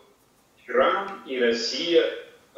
Иран 0.67 1.23
и 1.25 1.39
Россия 1.39 2.03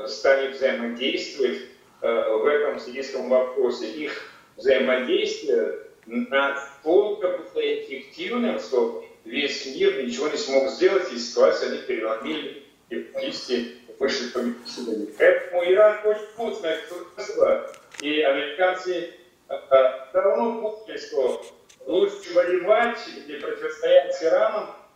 стали 0.07 0.51
взаимодействовать 0.51 1.59
э, 2.01 2.37
в 2.37 2.45
этом 2.45 2.79
сирийском 2.79 3.29
вопросе. 3.29 3.91
Их 3.91 4.31
взаимодействие 4.57 5.79
настолько 6.05 7.37
было 7.37 7.61
эффективным, 7.61 8.59
что 8.59 9.05
весь 9.25 9.65
мир 9.75 10.03
ничего 10.03 10.27
не 10.29 10.37
смог 10.37 10.69
сделать, 10.69 11.11
и 11.13 11.19
ситуацию 11.19 11.73
они 11.73 11.81
переломили 11.83 12.63
и 12.89 12.95
практически 12.95 13.75
вышли 13.99 14.29
победителями. 14.29 15.09
Поэтому 15.17 15.63
Иран 15.65 15.97
очень 16.05 16.27
мощное 16.37 16.79
государство, 17.15 17.71
и 18.01 18.21
американцы 18.21 19.13
э, 19.49 19.53
э, 19.53 20.13
давно 20.13 20.61
поняли, 20.61 20.97
что 20.97 21.45
лучше 21.85 22.33
воевать 22.33 22.99
или 23.27 23.39
противостоять 23.39 24.13
с 24.15 24.23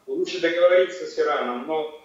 лучше 0.05 0.41
договориться 0.41 1.05
с 1.05 1.17
Ираном, 1.17 1.67
но 1.67 1.99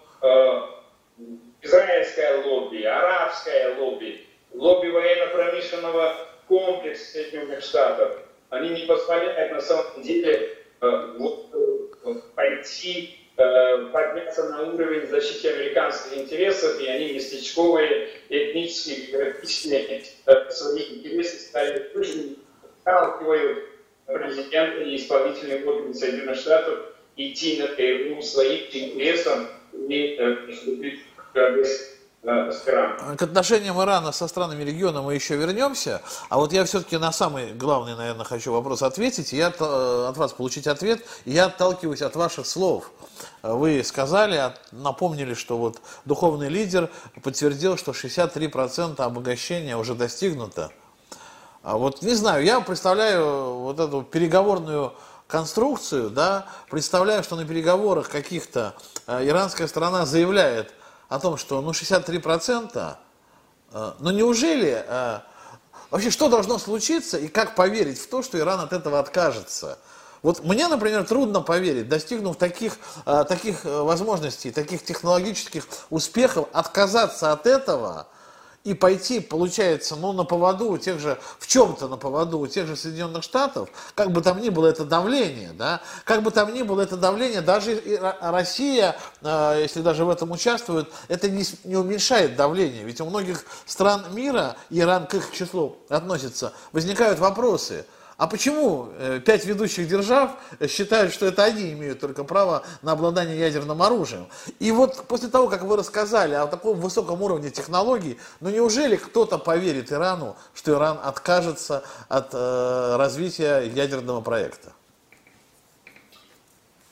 израильское 1.63 2.43
лобби, 2.45 2.83
арабское 2.83 3.77
лобби, 3.79 4.27
лобби 4.53 4.89
военно-промышленного 4.89 6.15
комплекса 6.47 7.13
Соединенных 7.13 7.63
Штатов, 7.63 8.19
они 8.51 8.71
не 8.71 8.87
позволяют 8.87 9.53
на 9.53 9.61
самом 9.61 10.03
деле 10.03 10.57
э, 10.81 10.87
э, 10.87 12.15
пойти, 12.35 13.19
э, 13.37 13.87
подняться 13.93 14.49
на 14.49 14.73
уровень 14.73 15.07
защиты 15.09 15.49
американских 15.51 16.17
интересов, 16.17 16.81
и 16.81 16.87
они 16.87 17.13
местечковые, 17.13 18.09
этнические, 18.29 19.07
географические 19.07 20.05
свои 20.51 20.83
интересы 20.97 21.39
стали 21.41 21.91
выше, 21.95 22.37
президента 24.15 24.83
и 24.83 24.97
исполнительный 24.97 25.65
орган 25.65 25.95
Соединенных 25.95 26.37
Штатов 26.37 26.79
идти 27.17 27.61
на 27.61 27.69
перерыв 27.69 28.25
своим 28.25 28.65
интересам 28.65 29.49
и 29.89 30.19
стран. 32.53 33.17
К 33.17 33.23
отношениям 33.23 33.81
Ирана 33.81 34.13
со 34.13 34.27
странами 34.27 34.65
региона 34.65 35.03
мы 35.03 35.15
еще 35.15 35.37
вернемся. 35.37 36.03
А 36.29 36.39
вот 36.39 36.53
я 36.53 36.65
все-таки 36.65 36.97
на 36.97 37.13
самый 37.13 37.53
главный, 37.53 37.95
наверное, 37.95 38.25
хочу 38.25 38.53
вопрос 38.53 38.83
ответить. 38.83 39.33
Я 39.33 39.49
от 39.49 40.17
вас 40.17 40.33
получить 40.33 40.67
ответ. 40.67 41.01
Я 41.25 41.47
отталкиваюсь 41.47 42.03
от 42.03 42.17
ваших 42.17 42.47
слов. 42.47 42.91
Вы 43.43 43.85
сказали, 43.85 44.53
напомнили, 44.73 45.35
что 45.35 45.59
вот 45.59 45.81
духовный 46.07 46.49
лидер 46.49 46.91
подтвердил, 47.23 47.77
что 47.77 47.93
63% 47.93 49.01
обогащения 49.01 49.77
уже 49.77 49.95
достигнуто. 49.95 50.73
А 51.69 51.77
вот 51.77 52.01
не 52.01 52.15
знаю, 52.15 52.45
я 52.45 52.63
представляю 52.63 53.57
вот 53.57 53.79
эту 53.79 54.01
переговорную 54.01 54.95
конструкцию, 55.27 56.09
да, 56.09 56.47
представляю, 56.71 57.23
что 57.23 57.37
на 57.37 57.45
переговорах 57.45 58.09
каких-то 58.09 58.75
э, 59.07 59.29
иранская 59.29 59.69
сторона 59.69 60.07
заявляет 60.07 60.73
о 61.11 61.21
том, 61.21 61.37
что 61.37 61.61
ну 61.61 61.73
63%, 61.73 62.97
э, 63.73 63.93
но 63.99 64.11
неужели, 64.11 64.83
э, 64.83 65.19
вообще 65.91 66.11
что 66.11 66.31
должно 66.31 66.57
случиться 66.57 67.19
и 67.19 67.29
как 67.29 67.55
поверить 67.55 68.01
в 68.01 68.09
то, 68.09 68.23
что 68.23 68.39
Иран 68.39 68.61
от 68.61 68.73
этого 68.73 68.99
откажется? 68.99 69.79
Вот 70.23 70.43
мне, 70.45 70.69
например, 70.69 71.05
трудно 71.05 71.43
поверить, 71.43 71.91
достигнув 71.91 72.37
таких, 72.37 72.79
таких 73.05 73.65
возможностей, 73.65 74.53
таких 74.53 74.83
технологических 74.83 75.67
успехов, 75.91 76.49
отказаться 76.55 77.31
от 77.31 77.47
этого– 77.47 78.07
и 78.65 78.75
пойти, 78.75 79.21
получается, 79.21 79.97
ну, 79.97 80.13
на 80.13 80.25
поводу 80.25 80.71
у 80.71 80.79
тех 80.79 80.99
же, 80.99 81.19
в 81.39 81.47
чем-то 81.47 81.89
на 81.89 81.97
поводу 81.97 82.39
у 82.39 82.47
тех 82.47 82.67
же 82.67 82.77
Соединенных 82.77 83.23
Штатов, 83.23 83.69
как 83.95 84.11
бы 84.11 84.21
там 84.21 84.41
ни 84.41 84.51
было 84.51 84.67
это 84.67 84.85
давление, 84.85 85.53
да, 85.53 85.81
как 86.05 86.23
бы 86.23 86.31
там 86.31 86.53
ни 86.53 86.63
было 86.63 86.83
это 86.83 86.97
давление, 86.97 87.41
даже 87.41 87.81
Россия, 88.21 88.97
э, 89.23 89.59
если 89.63 89.81
даже 89.81 90.05
в 90.05 90.11
этом 90.11 90.31
участвует, 90.33 90.89
это 91.09 91.31
не, 91.31 91.45
не 91.65 91.77
уменьшает 91.77 92.37
давление, 92.37 92.85
ведь 92.85 93.01
у 93.01 93.07
многих 93.07 93.45
стран 93.65 94.05
мира, 94.13 94.57
Иран 94.71 95.07
к 95.07 95.15
их 95.15 95.33
числу 95.33 95.79
относится, 95.89 96.53
возникают 96.73 97.19
вопросы– 97.19 97.87
а 98.19 98.27
почему 98.27 98.89
э, 98.99 99.21
пять 99.25 99.45
ведущих 99.45 99.87
держав 99.87 100.33
считают, 100.69 101.13
что 101.13 101.25
это 101.25 101.45
они 101.45 101.73
имеют 101.73 102.01
только 102.01 102.25
право 102.25 102.65
на 102.83 102.91
обладание 102.91 103.39
ядерным 103.39 103.81
оружием? 103.81 104.27
И 104.59 104.73
вот 104.73 105.05
после 105.07 105.29
того, 105.29 105.47
как 105.47 105.63
вы 105.63 105.77
рассказали 105.77 106.35
о 106.35 106.49
таком 106.49 106.81
высоком 106.81 107.23
уровне 107.23 107.51
технологий, 107.51 108.19
ну 108.41 108.51
неужели 108.51 108.97
кто-то 108.97 109.39
поверит 109.39 109.93
Ирану, 109.93 110.37
что 110.53 110.73
Иран 110.73 110.99
откажется 111.01 111.85
от 112.09 112.31
э, 112.33 112.97
развития 112.97 113.61
ядерного 113.61 114.21
проекта? 114.21 114.73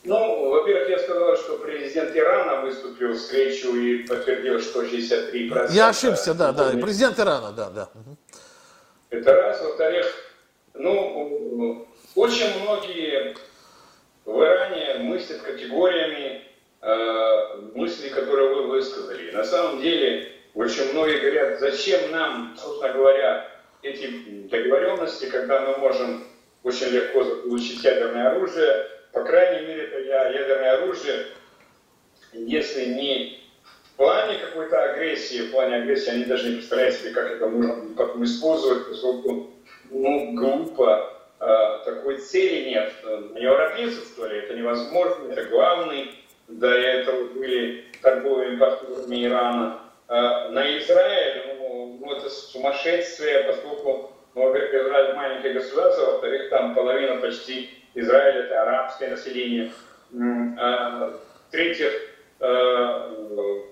Ну, 0.05 0.51
во-первых, 0.51 0.89
я 0.89 0.99
сказал, 1.01 1.37
что 1.37 1.59
президент 1.59 2.17
Ирана 2.17 2.61
выступил 2.61 3.15
в 3.15 3.17
встречу 3.17 3.75
и 3.75 4.07
подтвердил, 4.07 4.61
что 4.61 4.85
63%... 4.85 5.73
Я 5.73 5.89
ошибся, 5.89 6.35
да, 6.35 6.53
да, 6.53 6.71
президент 6.81 7.19
Ирана, 7.19 7.51
да, 7.51 7.71
да. 7.71 7.89
Это 9.11 9.33
раз. 9.33 9.61
Во-вторых, 9.61 10.07
ну, 10.79 11.87
очень 12.15 12.61
многие 12.63 13.35
в 14.25 14.43
Иране 14.43 14.99
мыслят 15.01 15.43
категориями 15.43 16.43
э, 16.83 17.71
мысли, 17.75 18.09
которые 18.09 18.55
вы 18.55 18.63
высказали. 18.69 19.31
На 19.31 19.45
самом 19.45 19.81
деле, 19.81 20.33
очень 20.55 20.93
многие 20.93 21.19
говорят, 21.21 21.61
зачем 21.61 22.11
нам, 22.11 22.57
собственно 22.59 22.93
говоря, 22.93 23.49
эти 23.83 24.09
договоренности, 24.49 25.27
когда 25.27 25.61
мы 25.61 25.77
можем 25.79 26.25
очень 26.63 26.89
легко 26.89 27.25
получить 27.25 27.85
ядерное 27.85 28.31
оружие. 28.31 28.89
По 29.13 29.25
крайней 29.25 29.67
мере, 29.67 29.85
это 29.85 30.01
ядерное 30.01 30.79
оружие, 30.79 31.27
если 32.33 32.87
не 32.87 33.41
в 33.85 33.97
плане 33.97 34.39
какой-то 34.39 34.91
агрессии, 34.91 35.49
в 35.49 35.53
плане 35.53 35.77
агрессии 35.77 36.11
они 36.11 36.25
даже 36.25 36.49
не 36.49 36.57
представляют 36.57 36.95
себе, 36.97 37.11
как 37.11 37.31
это 37.31 37.49
можно 37.49 37.95
потом 37.95 38.25
использовать, 38.25 38.89
поскольку 38.89 39.51
ну, 40.03 40.33
глупо, 40.35 41.13
э, 41.41 41.79
такой 41.85 42.19
цели 42.19 42.71
нет. 42.71 42.93
На 43.05 43.39
европейцев, 43.39 44.05
что 44.13 44.27
ли, 44.27 44.39
это 44.39 44.55
невозможно, 44.55 45.33
это 45.33 45.45
главный, 45.45 46.11
до 46.49 46.69
этого 46.69 47.25
были 47.35 47.85
торговыми 48.03 48.57
партнерами 48.57 49.25
Ирана. 49.25 49.81
Э, 50.09 50.49
на 50.51 50.79
Израиль, 50.79 51.57
ну, 51.59 51.99
ну 52.01 52.13
это 52.13 52.29
сумасшествие, 52.29 53.45
поскольку, 53.45 54.13
ну, 54.35 54.49
во-первых, 54.49 54.75
Израиль 54.75 55.15
маленькое 55.15 55.55
государство, 55.55 56.13
во-вторых, 56.13 56.51
там 56.51 56.75
половина 56.75 57.17
почти 57.17 57.71
Израиля 57.95 58.45
это 58.45 58.63
арабское 58.63 59.11
население. 59.11 59.73
А, 60.59 61.13
в-третьих, 61.49 61.93
э, 62.41 63.63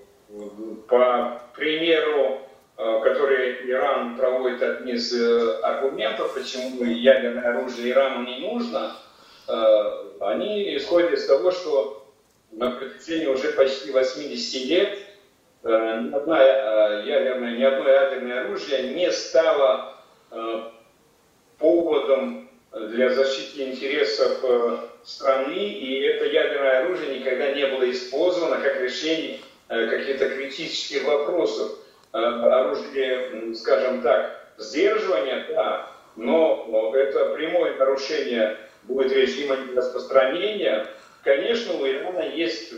по 0.87 1.41
примеру 1.55 2.25
Э, 2.27 2.44
которые 2.77 3.69
Иран 3.69 4.17
проводит 4.17 4.61
одни 4.61 4.93
из 4.93 5.13
э, 5.13 5.59
аргументов, 5.61 6.33
почему 6.33 6.83
ядерное 6.83 7.57
оружие 7.57 7.91
Ирану 7.91 8.27
не 8.27 8.39
нужно, 8.39 8.97
э, 9.47 9.53
они 10.19 10.75
исходят 10.75 11.13
из 11.13 11.25
того, 11.25 11.51
что 11.51 12.05
на 12.51 12.71
протяжении 12.71 13.27
уже 13.27 13.53
почти 13.53 13.91
80 13.91 14.65
лет 14.65 14.99
ни, 15.63 16.13
одна 16.13 16.43
ядерная, 17.03 17.57
ни 17.57 17.63
одно 17.63 17.89
ядерное 17.89 18.41
оружие 18.41 18.93
не 18.93 19.11
стало 19.11 19.95
поводом 21.57 22.49
для 22.71 23.09
защиты 23.13 23.71
интересов 23.71 24.43
страны, 25.03 25.53
и 25.53 26.01
это 26.01 26.25
ядерное 26.25 26.81
оружие 26.81 27.19
никогда 27.19 27.51
не 27.53 27.65
было 27.67 27.89
использовано 27.89 28.57
как 28.61 28.81
решение 28.81 29.39
каких-то 29.67 30.29
критических 30.29 31.05
вопросов. 31.05 31.84
Э, 32.15 32.17
оружие, 32.17 33.53
скажем 33.55 34.01
так, 34.01 34.47
сдерживания, 34.57 35.47
да, 35.49 35.91
но 36.15 36.93
это 36.95 37.33
прямое 37.35 37.75
нарушение 37.75 38.55
будет 38.83 39.11
режима 39.11 39.57
распространения. 39.75 40.87
Конечно, 41.25 41.73
у 41.73 41.85
Ирана 41.85 42.21
есть 42.21 42.71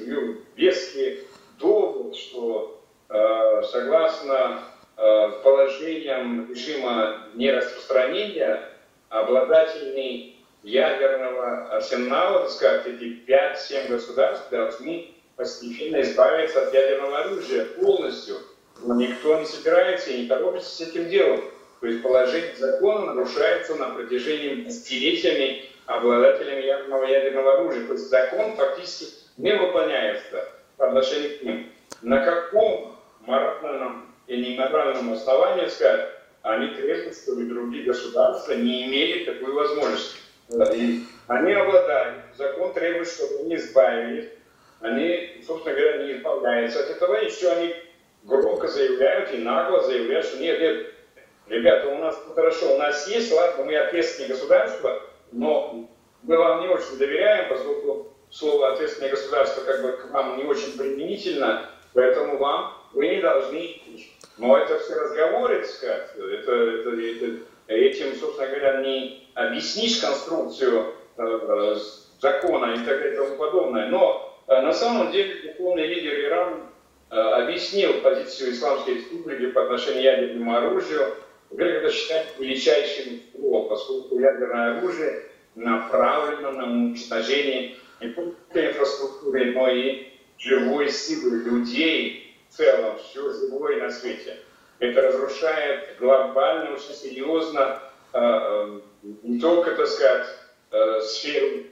веский 0.56 1.20
довод, 1.60 2.16
что 2.16 2.82
э, 3.10 3.62
согласно 3.72 4.64
э, 4.98 5.32
положениям 5.44 6.50
режима 6.50 7.28
нераспространения, 7.36 8.68
обладательный 9.10 10.36
ядерного 10.64 11.76
арсенала, 11.76 12.40
так 12.40 12.50
сказать, 12.50 12.88
эти 12.88 13.24
5-7 13.28 13.88
государств 13.90 14.50
должны 14.50 15.12
постепенно 15.36 16.02
избавиться 16.02 16.68
от 16.68 16.74
ядерного 16.74 17.20
оружия 17.20 17.66
полностью– 17.66 18.38
но 18.48 18.57
никто 18.84 19.40
не 19.40 19.46
собирается 19.46 20.12
и 20.12 20.22
не 20.22 20.28
торопится 20.28 20.70
с 20.70 20.82
этим 20.82 21.10
делом. 21.10 21.42
То 21.80 21.88
есть 21.88 22.02
положение 22.02 22.56
закона 22.56 23.14
нарушается 23.14 23.76
на 23.76 23.90
протяжении 23.90 24.64
десятилетиями 24.64 25.66
обладателями 25.86 26.66
ядерного 26.66 27.06
ядерного 27.06 27.54
оружия. 27.56 27.86
То 27.86 27.94
есть 27.94 28.10
закон 28.10 28.56
фактически 28.56 29.14
не 29.38 29.56
выполняется 29.56 30.44
по 30.78 30.88
отношению 30.88 31.38
к 31.38 31.42
ним. 31.44 31.70
На 32.02 32.24
каком 32.24 32.96
моральном 33.22 34.14
и 34.28 34.38
неморальном 34.38 35.14
основании 35.14 35.68
сказать, 35.68 36.10
они 36.42 36.68
требуют, 36.76 37.16
чтобы 37.16 37.44
другие 37.44 37.84
государства 37.84 38.54
не 38.54 38.86
имели 38.86 39.26
такой 39.26 39.54
возможности. 39.54 40.18
И 40.74 41.04
они 41.28 41.52
обладают, 41.54 42.24
закон 42.38 42.74
требует, 42.74 43.08
чтобы 43.08 43.40
они 43.42 43.56
избавились, 43.56 44.30
они, 44.80 45.44
собственно 45.46 45.76
говоря, 45.76 46.06
не 46.06 46.14
избавляются 46.14 46.80
от 46.80 46.90
этого, 46.90 47.16
еще 47.16 47.50
они 47.50 47.76
громко 48.28 48.68
заявляют 48.68 49.34
и 49.34 49.38
нагло 49.38 49.82
заявляют, 49.84 50.26
что 50.26 50.38
нет, 50.38 50.60
нет, 50.60 50.94
ребята, 51.48 51.88
у 51.90 51.98
нас 51.98 52.22
хорошо, 52.36 52.76
у 52.76 52.78
нас 52.78 53.08
есть, 53.08 53.34
ладно, 53.34 53.64
мы 53.64 53.76
ответственное 53.76 54.30
государство, 54.30 55.02
но 55.32 55.90
мы 56.24 56.38
вам 56.38 56.62
не 56.62 56.68
очень 56.68 56.98
доверяем, 56.98 57.50
поскольку 57.50 58.14
слово 58.30 58.74
ответственное 58.74 59.12
государство 59.12 59.62
как 59.62 59.82
бы 59.82 59.92
к 59.94 60.12
вам 60.12 60.38
не 60.38 60.44
очень 60.44 60.78
применительно, 60.78 61.70
поэтому 61.94 62.38
вам 62.38 62.74
вы 62.94 63.08
не 63.08 63.22
должны 63.22 63.82
но 64.38 64.56
это 64.56 64.78
все 64.78 64.94
разговоры, 64.94 65.62
так 65.62 65.66
сказать, 65.66 66.10
это, 66.16 66.52
это, 66.52 66.90
это, 66.92 67.40
этим, 67.66 68.16
собственно 68.16 68.48
говоря, 68.48 68.82
не 68.82 69.28
объяснишь 69.34 70.00
конструкцию 70.00 70.94
э, 71.18 71.76
закона 72.22 72.74
и 72.76 72.78
так 72.78 72.86
далее 72.86 73.14
и 73.14 73.16
тому 73.16 73.36
подобное. 73.36 73.88
Но 73.88 74.40
э, 74.46 74.62
на 74.62 74.74
самом 74.74 75.12
деле 75.12 75.54
духовный 75.54 75.88
лидер 75.88 76.20
Ирана 76.24 76.58
Э, 76.58 76.67
объяснил 77.10 78.02
позицию 78.02 78.52
Исламской 78.52 78.96
Республики 78.96 79.52
по 79.52 79.64
отношению 79.64 80.02
к 80.02 80.06
ядерному 80.06 80.56
оружию. 80.56 81.16
Во-первых, 81.50 81.84
это 81.84 81.94
считать 81.94 82.28
величайшим 82.38 83.22
злом, 83.34 83.70
поскольку 83.70 84.20
ядерное 84.20 84.78
оружие 84.78 85.24
направлено 85.56 86.52
на 86.52 86.66
уничтожение 86.66 87.76
не 88.02 88.10
только 88.10 88.68
инфраструктуры, 88.68 89.54
но 89.54 89.70
и 89.70 90.08
живой 90.38 90.92
силы 90.92 91.40
людей 91.40 92.36
в 92.50 92.58
целом, 92.58 92.98
все 92.98 93.32
живое 93.32 93.82
на 93.82 93.90
свете. 93.90 94.38
Это 94.80 95.02
разрушает 95.02 95.98
глобально, 96.00 96.74
очень 96.76 96.94
серьезно 96.94 97.80
э, 98.14 98.20
э, 98.20 98.80
не 99.24 99.40
только, 99.40 99.72
так 99.72 99.88
сказать, 99.88 100.28
сферу, 101.02 101.64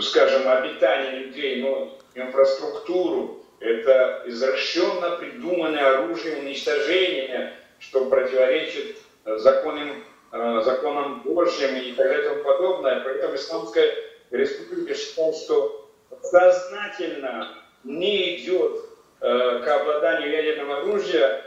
скажем, 0.00 0.48
обитания 0.48 1.20
людей, 1.20 1.62
но 1.62 1.96
инфраструктуру, 2.14 3.39
Это 3.60 4.22
извращенно 4.26 5.16
придуманное 5.18 5.98
оружие 5.98 6.38
уничтожения, 6.38 7.54
что 7.78 8.06
противоречит 8.06 8.96
законам, 9.24 10.02
законам 10.32 11.22
Божьим 11.22 11.76
и 11.76 11.92
так 11.92 12.08
далее 12.08 12.24
и 12.24 12.28
тому 12.28 12.42
подобное. 12.42 13.00
Поэтому 13.04 13.34
Исламская 13.34 13.94
республика 14.30 14.94
считает, 14.94 15.36
что 15.36 15.90
сознательно 16.22 17.54
не 17.84 18.38
идет 18.38 18.80
к 19.20 19.68
обладанию 19.68 20.30
ядерного 20.30 20.78
оружия, 20.78 21.44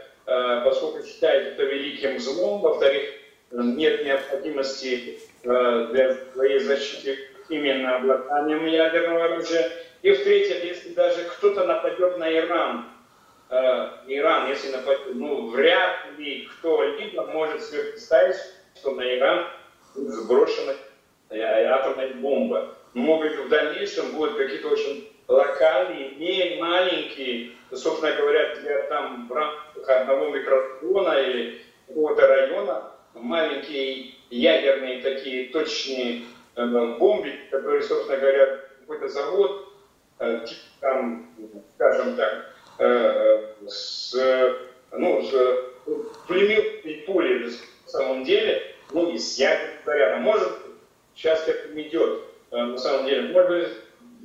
поскольку 0.63 1.03
считает 1.03 1.53
это 1.53 1.63
великим 1.63 2.19
злом. 2.19 2.61
Во-вторых, 2.61 3.09
нет 3.51 4.05
необходимости 4.05 5.19
для 5.41 6.15
своей 6.33 6.59
защиты 6.59 7.17
именно 7.49 7.95
обладанием 7.95 8.65
ядерного 8.65 9.25
оружия. 9.25 9.71
И 10.03 10.11
в-третьих, 10.11 10.65
если 10.65 10.89
даже 10.89 11.23
кто-то 11.23 11.65
нападет 11.65 12.17
на 12.17 12.29
Иран, 12.29 12.89
э, 13.49 13.89
Иран, 14.07 14.49
если 14.49 14.69
нападет, 14.71 15.15
ну, 15.15 15.47
вряд 15.47 15.95
ли 16.17 16.45
кто-либо 16.45 17.25
может 17.27 17.63
себе 17.63 17.83
представить, 17.83 18.35
что 18.75 18.91
на 18.95 19.17
Иран 19.17 19.47
сброшена 19.95 20.73
э, 21.29 21.39
атомная 21.39 22.15
бомба. 22.15 22.75
Может 22.93 23.37
быть, 23.37 23.45
в 23.45 23.49
дальнейшем 23.49 24.11
будут 24.11 24.35
какие-то 24.35 24.67
очень 24.67 25.09
локальные, 25.29 26.15
не 26.15 26.61
маленькие, 26.61 27.51
собственно 27.71 28.11
говоря, 28.11 28.55
для 28.55 28.83
там 28.89 29.29
в 29.29 29.31
рамках 29.31 29.87
одного 29.87 30.31
микрорайона 30.31 31.21
или 31.21 31.61
какого-то 31.87 32.27
района, 32.27 32.91
маленькие 33.13 34.15
ядерные 34.29 35.01
такие 35.01 35.47
точные 35.47 36.23
э, 36.57 36.65
бомбы, 36.99 37.33
которые, 37.49 37.81
собственно 37.83 38.17
говоря, 38.17 38.59
какой-то 38.81 39.07
завод 39.07 39.72
там, 40.79 41.29
скажем 41.75 42.15
так, 42.15 42.53
э, 42.79 43.53
с, 43.67 44.15
ну, 44.91 45.21
с 45.21 45.33
пулеметной 46.27 47.03
пули 47.05 47.45
на 47.45 47.89
самом 47.89 48.23
деле, 48.23 48.61
ну, 48.91 49.11
и 49.11 49.17
с 49.17 49.37
зарядом. 49.85 50.21
Может, 50.21 50.49
сейчас 51.15 51.43
к 51.43 51.49
этому 51.49 51.79
идет, 51.81 52.21
э, 52.51 52.57
на 52.57 52.77
самом 52.77 53.05
деле. 53.05 53.33
Может 53.33 53.49
быть, 53.49 53.67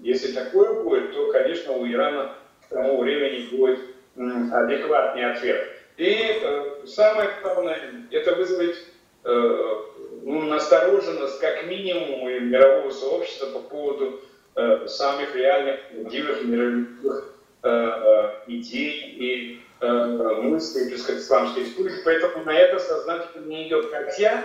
если 0.03 0.32
такое 0.32 0.82
будет, 0.82 1.12
то, 1.12 1.32
конечно, 1.32 1.72
у 1.72 1.86
Ирана 1.86 2.34
к 2.66 2.68
тому 2.68 3.01
времени 3.01 3.49
будет 3.51 3.80
адекватный 4.16 5.30
ответ. 5.32 5.68
И 5.96 6.40
э, 6.42 6.86
самое 6.86 7.30
главное, 7.42 7.78
это 8.11 8.34
вызвать 8.34 8.76
э, 9.24 9.76
ну, 10.22 10.42
настороженность 10.42 11.40
как 11.40 11.66
минимум 11.66 12.28
и 12.28 12.38
мирового 12.38 12.90
сообщества 12.90 13.46
по 13.46 13.61
поводу 13.61 14.20
Э, 14.59 14.89
самых 14.89 15.37
реальных, 15.37 15.79
правдивых 15.89 16.43
мировых 16.43 17.33
э, 17.63 17.69
э, 17.69 18.31
идей 18.49 19.15
и 19.17 19.63
мыслей 19.81 20.93
Исламской 20.97 21.63
республики. 21.63 22.01
Поэтому 22.05 22.45
на 22.45 22.59
это 22.59 22.81
сознательно 22.81 23.47
не 23.47 23.69
идет. 23.69 23.89
Хотя 23.93 24.45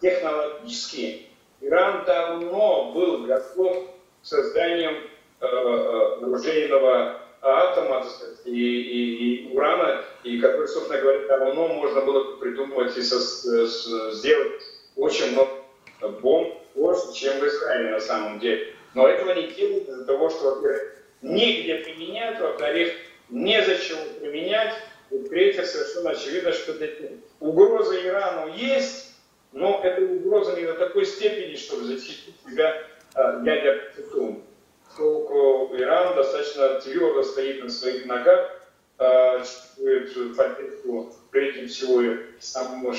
технологически 0.00 1.26
Иран 1.60 2.04
давно 2.04 2.92
был 2.92 3.24
готов 3.24 3.88
к 4.22 4.24
созданию 4.24 4.92
оружейного 5.40 7.20
атома 7.42 8.06
и, 8.44 8.50
и, 8.52 9.48
и 9.48 9.56
урана, 9.56 10.04
и 10.22 10.38
который, 10.38 10.68
собственно 10.68 11.00
говоря, 11.00 11.26
давно 11.26 11.66
можно 11.66 12.02
было 12.02 12.36
придумывать 12.36 12.96
и 12.96 13.02
со, 13.02 13.18
с, 13.18 14.14
сделать 14.18 14.62
очень 14.94 15.32
много 15.32 15.50
бомб 16.20 16.54
больше, 16.76 17.12
чем 17.12 17.40
в 17.40 17.44
Израиле 17.44 17.90
на 17.90 18.00
самом 18.00 18.38
деле. 18.38 18.77
Но 18.98 19.06
этого 19.06 19.32
не 19.32 19.46
делают 19.46 19.88
из-за 19.88 20.04
того, 20.06 20.28
что, 20.28 20.56
во-первых, 20.56 20.92
негде 21.22 21.76
применять, 21.76 22.40
во-вторых, 22.40 22.94
незачем 23.28 23.96
применять, 24.18 24.74
и 25.12 25.18
в-третьих, 25.18 25.66
совершенно 25.66 26.10
очевидно, 26.10 26.52
что 26.52 26.74
угроза 27.38 28.04
Ирану 28.04 28.52
есть, 28.54 29.14
но 29.52 29.80
это 29.84 30.02
угроза 30.02 30.56
не 30.56 30.66
до 30.66 30.74
такой 30.74 31.06
степени, 31.06 31.54
чтобы 31.54 31.84
защитить 31.84 32.34
себя 32.44 32.74
а, 33.14 33.40
ядерным 33.44 34.42
Поскольку 34.84 35.76
Иран 35.76 36.16
достаточно 36.16 36.80
твердо 36.80 37.22
стоит 37.22 37.62
на 37.62 37.70
своих 37.70 38.04
ногах, 38.04 38.50
а, 38.98 39.38
чувствует 39.38 40.36
поддержку, 40.36 41.14
прежде 41.30 41.68
всего, 41.68 42.02
самого 42.40 42.96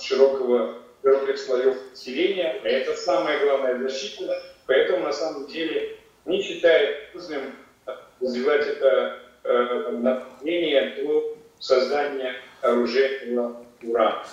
широкого 0.00 0.78
широких 1.02 1.36
слоев 1.36 1.76
населения, 1.90 2.58
это 2.64 2.96
самая 2.96 3.44
главная 3.44 3.78
защита 3.86 4.42
Поэтому 4.66 5.04
на 5.04 5.12
самом 5.12 5.46
деле 5.46 5.98
не 6.24 6.42
считает 6.42 7.14
нужным 7.14 7.42
развивать 8.20 8.66
это 8.66 9.18
э, 9.44 9.90
направление 9.90 11.02
до 11.02 11.36
создания 11.58 12.34
оружейного 12.60 13.64
урана. 13.82 14.24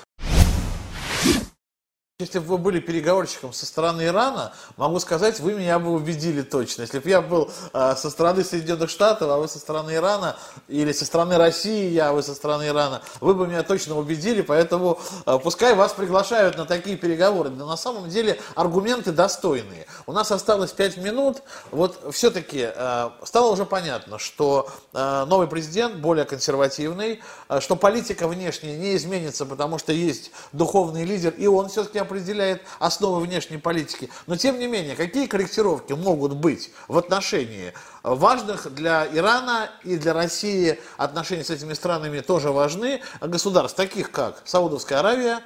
Если 2.21 2.39
бы 2.39 2.47
вы 2.47 2.57
были 2.57 2.81
переговорщиком 2.81 3.53
со 3.53 3.65
стороны 3.65 4.05
Ирана, 4.05 4.51
могу 4.75 4.99
сказать, 4.99 5.39
вы 5.39 5.53
меня 5.53 5.79
бы 5.79 5.91
убедили 5.91 6.41
точно. 6.41 6.81
Если 6.81 6.99
бы 6.99 7.09
я 7.09 7.21
был 7.21 7.49
э, 7.71 7.95
со 7.95 8.09
стороны 8.09 8.43
Соединенных 8.43 8.89
Штатов, 8.89 9.29
а 9.29 9.37
вы 9.37 9.47
со 9.47 9.57
стороны 9.57 9.95
Ирана, 9.95 10.35
или 10.67 10.91
со 10.91 11.05
стороны 11.05 11.37
России, 11.37 11.89
я, 11.91 12.09
а 12.09 12.11
вы 12.11 12.21
со 12.21 12.35
стороны 12.35 12.67
Ирана, 12.67 13.01
вы 13.21 13.35
бы 13.35 13.47
меня 13.47 13.63
точно 13.63 13.97
убедили, 13.97 14.41
поэтому 14.41 14.99
э, 15.25 15.39
пускай 15.41 15.73
вас 15.75 15.93
приглашают 15.93 16.57
на 16.57 16.65
такие 16.65 16.97
переговоры. 16.97 17.51
Но 17.51 17.65
на 17.65 17.77
самом 17.77 18.09
деле 18.09 18.37
аргументы 18.53 19.13
достойные. 19.13 19.85
У 20.05 20.11
нас 20.11 20.29
осталось 20.33 20.73
5 20.73 20.97
минут. 20.97 21.41
Вот 21.71 22.01
все-таки 22.11 22.69
э, 22.75 23.09
стало 23.23 23.53
уже 23.53 23.65
понятно, 23.65 24.19
что 24.19 24.69
новый 24.91 25.47
президент 25.47 25.95
более 25.95 26.25
консервативный, 26.25 27.21
что 27.59 27.75
политика 27.77 28.27
внешняя 28.27 28.75
не 28.75 28.97
изменится, 28.97 29.45
потому 29.45 29.77
что 29.77 29.93
есть 29.93 30.31
духовный 30.51 31.05
лидер, 31.05 31.33
и 31.37 31.47
он 31.47 31.69
все-таки 31.69 31.99
определяет 32.09 32.63
основы 32.79 33.21
внешней 33.21 33.57
политики. 33.57 34.09
Но 34.25 34.35
тем 34.35 34.57
не 34.57 34.67
менее, 34.67 34.95
какие 34.95 35.27
корректировки 35.27 35.93
могут 35.93 36.33
быть 36.33 36.71
в 36.87 36.97
отношении 36.97 37.73
важных 38.01 38.73
для 38.73 39.07
Ирана 39.13 39.69
и 39.83 39.95
для 39.97 40.13
России 40.13 40.79
отношений 40.97 41.43
с 41.43 41.51
этими 41.51 41.73
странами 41.73 42.21
тоже 42.21 42.51
важны 42.51 43.01
государств, 43.21 43.77
таких 43.77 44.11
как 44.11 44.41
Саудовская 44.45 44.99
Аравия, 44.99 45.41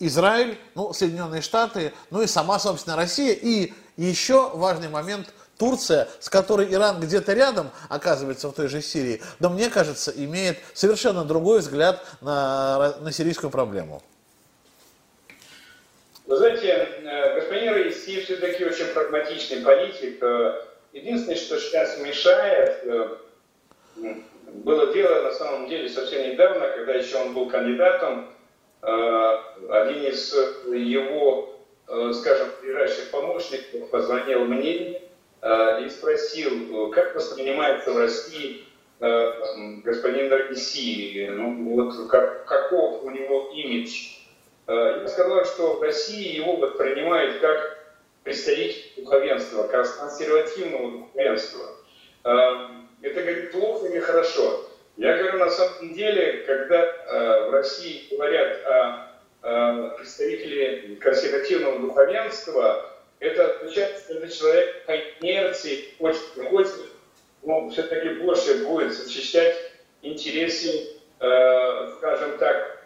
Израиль, 0.00 0.58
ну, 0.74 0.92
Соединенные 0.92 1.42
Штаты, 1.42 1.92
ну 2.10 2.22
и 2.22 2.26
сама, 2.26 2.58
собственно, 2.58 2.96
Россия. 2.96 3.32
И 3.32 3.72
еще 3.96 4.50
важный 4.54 4.88
момент 4.88 5.32
Турция, 5.56 6.08
с 6.20 6.28
которой 6.28 6.72
Иран 6.72 7.00
где-то 7.00 7.32
рядом 7.32 7.70
оказывается 7.88 8.48
в 8.48 8.52
той 8.52 8.68
же 8.68 8.80
Сирии, 8.80 9.20
но 9.40 9.50
мне 9.50 9.70
кажется, 9.70 10.12
имеет 10.12 10.58
совершенно 10.74 11.24
другой 11.24 11.60
взгляд 11.60 12.04
на, 12.20 12.94
на 13.00 13.12
сирийскую 13.12 13.50
проблему. 13.50 14.02
Вы 16.28 16.36
знаете, 16.36 16.86
э, 17.04 17.36
господин 17.36 17.72
Раиси 17.72 18.20
все-таки 18.20 18.62
очень 18.62 18.88
прагматичный 18.92 19.62
политик. 19.62 20.22
Э, 20.22 20.60
единственное, 20.92 21.38
что 21.38 21.58
сейчас 21.58 21.98
мешает, 22.02 22.84
э, 22.84 23.16
было 23.96 24.92
дело 24.92 25.22
на 25.22 25.32
самом 25.32 25.70
деле 25.70 25.88
совсем 25.88 26.30
недавно, 26.30 26.68
когда 26.68 26.92
еще 26.92 27.16
он 27.16 27.32
был 27.32 27.48
кандидатом, 27.48 28.28
один 28.80 30.04
из 30.04 30.32
его, 30.72 31.58
скажем, 32.12 32.48
ближайших 32.62 33.10
помощников 33.10 33.90
позвонил 33.90 34.44
мне 34.44 35.02
и 35.42 35.88
спросил, 35.88 36.90
как 36.90 37.16
воспринимается 37.16 37.90
в 37.90 37.98
России 37.98 38.64
господин 39.00 40.30
Раиси, 40.30 41.28
ну, 41.28 41.74
вот 41.74 42.08
как, 42.08 42.44
каков 42.46 43.02
у 43.02 43.10
него 43.10 43.50
имидж 43.52 44.17
Э, 44.68 44.98
я 45.00 45.08
сказал, 45.08 45.44
что 45.46 45.76
в 45.76 45.82
России 45.82 46.36
его 46.36 46.56
воспринимают 46.56 47.40
как 47.40 47.78
представитель 48.22 48.84
духовенства, 48.98 49.66
как 49.66 49.98
консервативного 49.98 50.90
духовенства. 50.92 51.66
Э, 52.24 52.68
это, 53.00 53.22
говорит, 53.22 53.52
плохо 53.52 53.86
или 53.86 53.98
хорошо? 54.00 54.66
Я 54.98 55.16
говорю, 55.16 55.38
на 55.38 55.48
самом 55.48 55.94
деле, 55.94 56.44
когда 56.46 56.84
э, 56.84 57.48
в 57.48 57.52
России 57.52 58.08
говорят 58.10 58.58
о 58.66 59.08
представителе 59.96 60.96
консервативного 60.96 61.78
духовенства, 61.78 62.90
это 63.20 63.52
означает, 63.52 64.00
что 64.00 64.14
этот 64.14 64.32
человек 64.34 64.84
по 64.84 64.92
инерции 64.92 65.94
хочет, 65.98 66.22
хочет 66.50 66.74
но 67.44 67.70
все-таки 67.70 68.20
больше 68.20 68.66
будет 68.66 68.92
защищать 68.92 69.56
интересы, 70.02 70.88
скажем 71.18 72.36
так, 72.38 72.78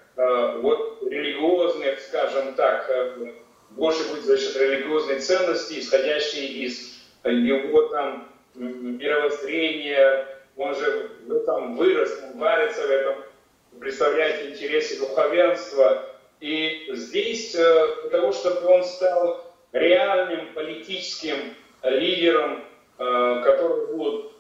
вот 0.61 0.93
религиозных, 1.13 2.01
скажем 2.01 2.55
так, 2.55 2.89
э, 2.89 2.92
больше 3.71 4.09
будет 4.09 4.25
за 4.25 4.39
счет 4.39 4.57
религиозной 4.57 5.21
ценности, 5.21 5.79
исходящей 5.79 6.65
из 6.65 6.99
его 7.25 7.89
там 7.89 8.29
мировоззрения, 8.55 10.27
он 10.57 10.75
же 10.75 11.11
в 11.27 11.33
этом 11.33 11.77
вырос, 11.77 12.23
он 12.25 12.39
варится 12.39 12.87
в 12.87 12.91
этом, 12.91 13.15
представляет 13.81 14.51
интересы 14.51 14.99
духовенства. 14.99 16.09
И 16.41 16.91
здесь 16.93 17.55
э, 17.55 17.87
для 18.03 18.11
того, 18.11 18.33
чтобы 18.33 18.67
он 18.67 18.85
стал 18.85 19.55
реальным 19.73 20.53
политическим 20.55 21.55
лидером, 21.83 22.65
который 22.99 23.87
будет, 23.87 24.33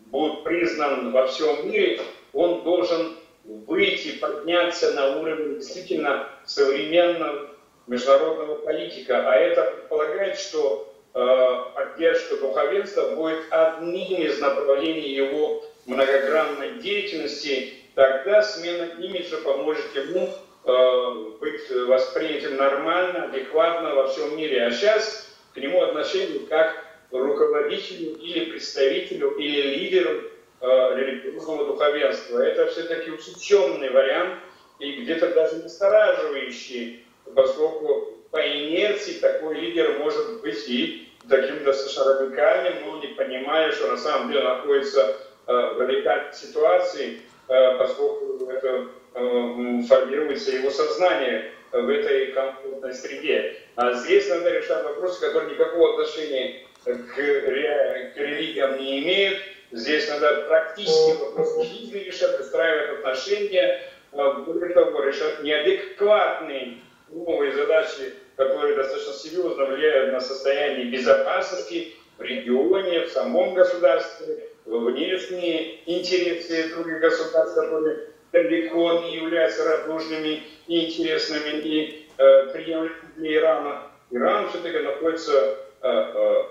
будет 0.00 0.44
признан 0.44 1.12
во 1.12 1.26
всем 1.26 1.68
мире, 1.68 2.00
он 2.32 2.62
должен 2.62 3.16
выйти, 3.44 4.18
подняться 4.18 4.92
на 4.92 5.18
уровень 5.18 5.56
действительно 5.56 6.28
современного 6.44 7.55
международного 7.86 8.56
политика. 8.56 9.30
А 9.30 9.34
это 9.34 9.62
предполагает, 9.62 10.38
что 10.38 10.92
э, 11.14 11.56
поддержка 11.74 12.36
духовенства 12.36 13.14
будет 13.14 13.44
одним 13.50 14.22
из 14.22 14.40
направлений 14.40 15.10
его 15.10 15.64
многогранной 15.86 16.78
деятельности. 16.80 17.74
Тогда 17.94 18.42
смена 18.42 18.90
имиджа 19.00 19.38
поможет 19.38 19.94
ему 19.94 20.28
э, 20.64 21.38
быть 21.40 21.70
воспринятым 21.70 22.56
нормально, 22.56 23.24
адекватно 23.24 23.94
во 23.94 24.08
всем 24.08 24.36
мире. 24.36 24.66
А 24.66 24.70
сейчас 24.70 25.34
к 25.54 25.58
нему 25.58 25.82
отношение 25.82 26.40
как 26.48 26.84
руководителю 27.10 28.16
или 28.18 28.50
представителю 28.50 29.30
или 29.36 29.78
лидеру 29.78 30.22
э, 30.60 30.66
религиозного 30.96 31.66
духовенства. 31.66 32.40
Это 32.40 32.66
все-таки 32.66 33.10
усеченный 33.10 33.90
вариант 33.90 34.40
и 34.78 34.92
где-то 35.02 35.32
даже 35.32 35.56
настораживающий, 35.56 37.05
поскольку 37.34 38.16
по 38.30 38.38
инерции 38.38 39.14
такой 39.14 39.58
лидер 39.60 39.98
может 39.98 40.40
быть 40.42 40.68
и 40.68 41.08
таким 41.28 41.64
достаточно 41.64 42.04
радикальным, 42.04 42.74
но 42.84 43.00
не 43.00 43.08
понимая, 43.08 43.72
что 43.72 43.88
на 43.88 43.96
самом 43.96 44.30
деле 44.30 44.44
находится 44.44 45.16
э, 45.46 45.52
в 45.52 45.80
радикальной 45.80 46.32
ситуации, 46.32 47.20
э, 47.48 47.78
поскольку 47.78 48.48
это 48.50 48.88
э, 49.14 49.82
формируется 49.88 50.52
его 50.52 50.70
сознание 50.70 51.50
в 51.72 51.88
этой 51.88 52.32
комфортной 52.32 52.94
среде. 52.94 53.56
А 53.74 53.92
здесь 53.94 54.28
надо 54.28 54.50
решать 54.50 54.84
вопросы, 54.84 55.20
которые 55.20 55.52
никакого 55.52 55.94
отношения 55.94 56.62
к, 56.84 56.90
к 57.14 58.16
религиям 58.16 58.78
не 58.78 59.00
имеют. 59.00 59.38
Здесь 59.72 60.08
надо 60.08 60.44
практически 60.48 61.18
вопросы 61.20 61.64
жизни 61.64 61.98
решать, 61.98 62.38
выстраивать 62.38 62.98
отношения, 62.98 63.82
более 64.12 64.72
того, 64.72 65.02
решать 65.02 65.42
неадекватные 65.42 66.78
новые 67.08 67.52
задачи, 67.52 68.14
которые 68.36 68.76
достаточно 68.76 69.12
серьезно 69.12 69.66
влияют 69.66 70.12
на 70.12 70.20
состояние 70.20 70.90
безопасности 70.90 71.94
в 72.18 72.22
регионе, 72.22 73.06
в 73.06 73.10
самом 73.10 73.54
государстве, 73.54 74.48
в 74.64 74.78
внешние 74.90 75.80
интересы 75.86 76.74
других 76.74 77.00
государств, 77.00 77.54
которые 77.54 78.08
далеко 78.32 79.04
не 79.04 79.16
являются 79.16 79.64
радужными 79.64 80.42
и 80.66 80.86
интересными 80.86 81.60
и 81.60 82.08
э, 82.18 82.46
приемлемыми 82.52 82.92
для 83.16 83.34
Ирана. 83.36 83.82
Иран 84.10 84.48
все-таки 84.48 84.78
находится 84.78 85.58
э, 85.82 85.88
э, 85.88 86.44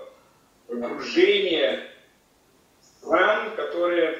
окружение 0.72 1.90
стран, 2.80 3.54
которые 3.56 4.18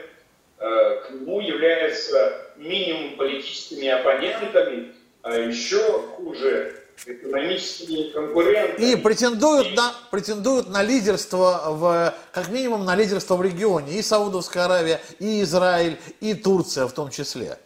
э, 0.58 1.00
к 1.06 1.10
нему 1.10 1.40
являются 1.40 2.52
минимум 2.56 3.16
политическими 3.16 3.88
оппонентами, 3.88 4.94
а 5.26 5.36
еще 5.36 5.82
хуже 6.16 6.72
экономическими 7.04 8.10
конкурентами. 8.10 8.92
И 8.92 8.96
претендуют 8.96 9.74
на, 9.74 9.92
претендуют 10.12 10.68
на 10.68 10.84
лидерство, 10.84 11.62
в, 11.66 12.14
как 12.32 12.48
минимум 12.48 12.84
на 12.84 12.94
лидерство 12.94 13.34
в 13.34 13.42
регионе. 13.42 13.98
И 13.98 14.02
Саудовская 14.02 14.66
Аравия, 14.66 15.00
и 15.18 15.42
Израиль, 15.42 15.98
и 16.20 16.34
Турция 16.34 16.86
в 16.86 16.92
том 16.92 17.10
числе. 17.10 17.58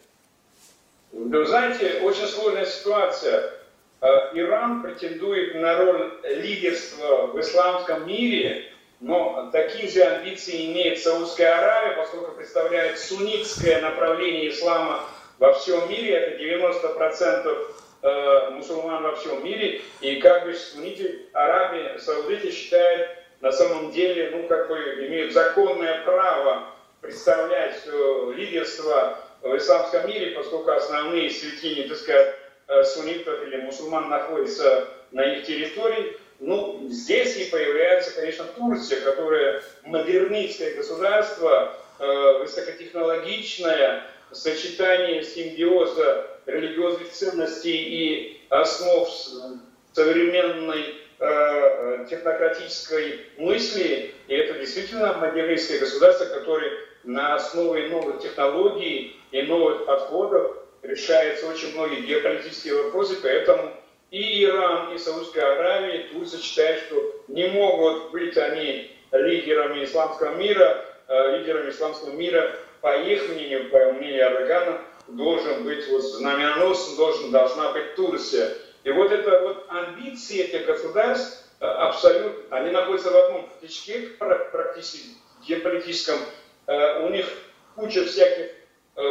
Вы 1.11 1.45
знаете, 1.45 1.99
очень 2.01 2.25
сложная 2.25 2.65
ситуация. 2.65 3.53
Э, 4.01 4.07
Иран 4.33 4.81
претендует 4.81 5.53
на 5.55 5.77
роль 5.77 6.13
лидерства 6.23 7.27
в 7.27 7.39
исламском 7.39 8.07
мире, 8.07 8.71
но 8.99 9.51
такие 9.51 9.87
же 9.87 10.01
амбиции 10.01 10.71
имеет 10.71 10.99
Саудская 10.99 11.59
Аравия, 11.59 11.95
поскольку 11.95 12.31
представляет 12.31 12.97
суннитское 12.97 13.81
направление 13.81 14.49
ислама 14.49 15.05
во 15.41 15.53
всем 15.53 15.89
мире, 15.89 16.13
это 16.13 16.41
90% 16.41 17.67
э, 18.03 18.49
мусульман 18.51 19.01
во 19.01 19.15
всем 19.15 19.43
мире, 19.43 19.81
и 19.99 20.17
как 20.17 20.45
бы 20.45 20.53
сунниты 20.53 21.25
Аравии, 21.33 21.97
саудиты 21.97 22.51
считают 22.51 23.09
на 23.41 23.51
самом 23.51 23.91
деле, 23.91 24.29
ну, 24.29 24.47
как 24.47 24.67
бы 24.69 24.77
имеют 25.07 25.33
законное 25.33 26.03
право 26.03 26.67
представлять 27.01 27.81
э, 27.87 28.33
лидерство 28.35 29.17
в 29.41 29.57
исламском 29.57 30.07
мире, 30.07 30.35
поскольку 30.35 30.69
основные 30.73 31.31
святыни, 31.31 31.87
так 31.87 31.97
сказать, 31.97 32.35
э, 32.67 32.83
суннитов 32.83 33.41
или 33.41 33.57
мусульман 33.57 34.09
находятся 34.09 34.89
на 35.09 35.23
их 35.23 35.47
территории, 35.47 36.17
ну, 36.39 36.87
здесь 36.87 37.35
и 37.37 37.49
появляется, 37.49 38.13
конечно, 38.13 38.45
Турция, 38.55 39.01
которая 39.01 39.63
модернистское 39.85 40.75
государство, 40.75 41.75
высокотехнологичное, 42.39 44.03
сочетание 44.31 45.23
симбиоза 45.23 46.27
религиозных 46.45 47.09
ценностей 47.11 47.77
и 47.77 48.41
основ 48.49 49.09
современной 49.93 50.95
э, 51.19 52.05
технократической 52.09 53.19
мысли. 53.37 54.13
И 54.27 54.33
это 54.33 54.59
действительно 54.59 55.13
модернистское 55.13 55.79
государство, 55.79 56.25
которое 56.25 56.71
на 57.03 57.35
основе 57.35 57.89
новых 57.89 58.21
технологий 58.21 59.15
и 59.31 59.41
новых 59.43 59.85
подходов 59.85 60.57
решается 60.81 61.47
очень 61.47 61.73
многие 61.73 62.01
геополитические 62.01 62.75
вопросы, 62.83 63.17
поэтому 63.21 63.71
и 64.09 64.43
Иран, 64.43 64.93
и 64.93 64.97
Саудская 64.97 65.53
Аравия, 65.53 66.07
Турция 66.11 66.41
считают, 66.41 66.81
что 66.81 67.23
не 67.29 67.47
могут 67.47 68.11
быть 68.11 68.37
они 68.37 68.91
лидерами 69.11 69.85
исламского 69.85 70.35
мира, 70.35 70.85
э, 71.07 71.37
лидерами 71.37 71.69
исламского 71.69 72.11
мира, 72.11 72.55
по 72.81 72.97
их 72.97 73.29
мнению, 73.29 73.69
по 73.69 73.93
мнению 73.93 74.23
Эрдогана, 74.23 74.81
должен 75.07 75.63
быть 75.63 75.87
вот 75.89 76.01
знаменосным, 76.01 76.97
должен, 76.97 77.31
должна 77.31 77.71
быть 77.73 77.95
Турция. 77.95 78.57
И 78.83 78.91
вот 78.91 79.11
это 79.11 79.39
вот 79.39 79.65
амбиции 79.69 80.41
этих 80.41 80.65
государств 80.65 81.45
э, 81.59 81.65
абсолютно, 81.65 82.57
они 82.57 82.71
находятся 82.71 83.11
в 83.11 83.15
одном 83.15 83.49
тычке 83.61 84.09
практически 84.17 85.09
геополитическом, 85.47 86.19
э, 86.67 87.05
у 87.05 87.09
них 87.09 87.27
куча 87.75 88.05
всяких 88.05 88.51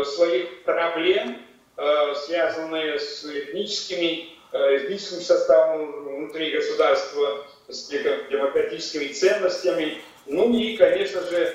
своих 0.05 0.63
проблем, 0.65 1.39
связанные 2.15 2.99
с 2.99 3.25
этническими 3.25 4.39
Э, 4.53 4.79
этническим 4.79 5.21
составом 5.21 6.17
внутри 6.17 6.51
государства, 6.51 7.47
с 7.69 7.87
демократическими 7.87 9.13
ценностями, 9.13 10.03
ну 10.27 10.53
и, 10.53 10.77
конечно 10.77 11.23
же, 11.23 11.37
э, 11.37 11.55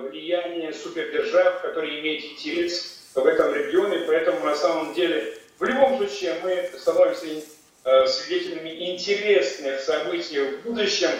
влияние 0.00 0.72
супердержав, 0.72 1.62
которые 1.62 2.00
имеют 2.00 2.24
интерес 2.24 3.10
в 3.14 3.26
этом 3.26 3.54
регионе, 3.54 4.04
поэтому 4.06 4.44
на 4.44 4.54
самом 4.54 4.94
деле 4.94 5.34
в 5.58 5.64
любом 5.64 5.96
случае 5.98 6.34
мы 6.42 6.70
становимся 6.78 7.26
э, 7.84 8.06
свидетелями 8.06 8.92
интересных 8.92 9.80
событий 9.80 10.40
в 10.40 10.62
будущем. 10.62 11.10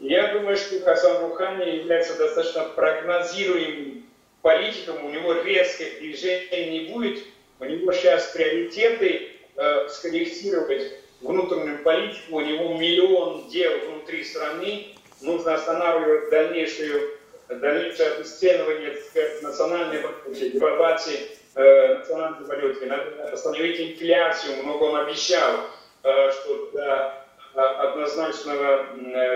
Я 0.00 0.34
думаю, 0.34 0.56
что 0.56 0.78
Хасан 0.80 1.22
Рухани 1.22 1.76
является 1.76 2.18
достаточно 2.18 2.64
прогнозируемым 2.64 4.04
политиком, 4.42 5.04
у 5.04 5.10
него 5.10 5.32
резких 5.32 5.98
движений 5.98 6.78
не 6.78 6.92
будет, 6.92 7.24
у 7.58 7.64
него 7.64 7.90
сейчас 7.92 8.26
приоритеты 8.32 9.30
э, 9.56 9.88
скорректировать 9.88 10.92
внутреннюю 11.22 11.82
политику, 11.82 12.36
у 12.36 12.40
него 12.40 12.74
миллион 12.74 13.48
дел 13.48 13.72
внутри 13.88 14.22
страны, 14.24 14.88
нужно 15.22 15.54
останавливать 15.54 16.28
дальнейшую, 16.30 17.15
дальнейшее 17.48 18.12
обесценивание 18.12 18.96
национальной 19.42 20.02
валюты, 20.02 20.50
девальвации 20.50 21.30
э, 21.54 21.98
национальной 21.98 22.46
валюты, 22.46 22.88
остановить 23.32 23.80
инфляцию, 23.80 24.62
много 24.62 24.84
он 24.84 24.96
обещал, 24.96 25.60
э, 26.02 26.30
что 26.32 26.70
до 26.72 27.24
э, 27.54 27.60
однозначного, 27.60 28.86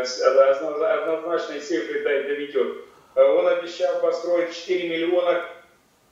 однозначной 0.02 1.60
цифры 1.60 2.02
доведет. 2.02 2.84
Он 3.14 3.48
обещал 3.48 4.00
построить 4.00 4.54
4 4.54 4.88
миллиона 4.88 5.44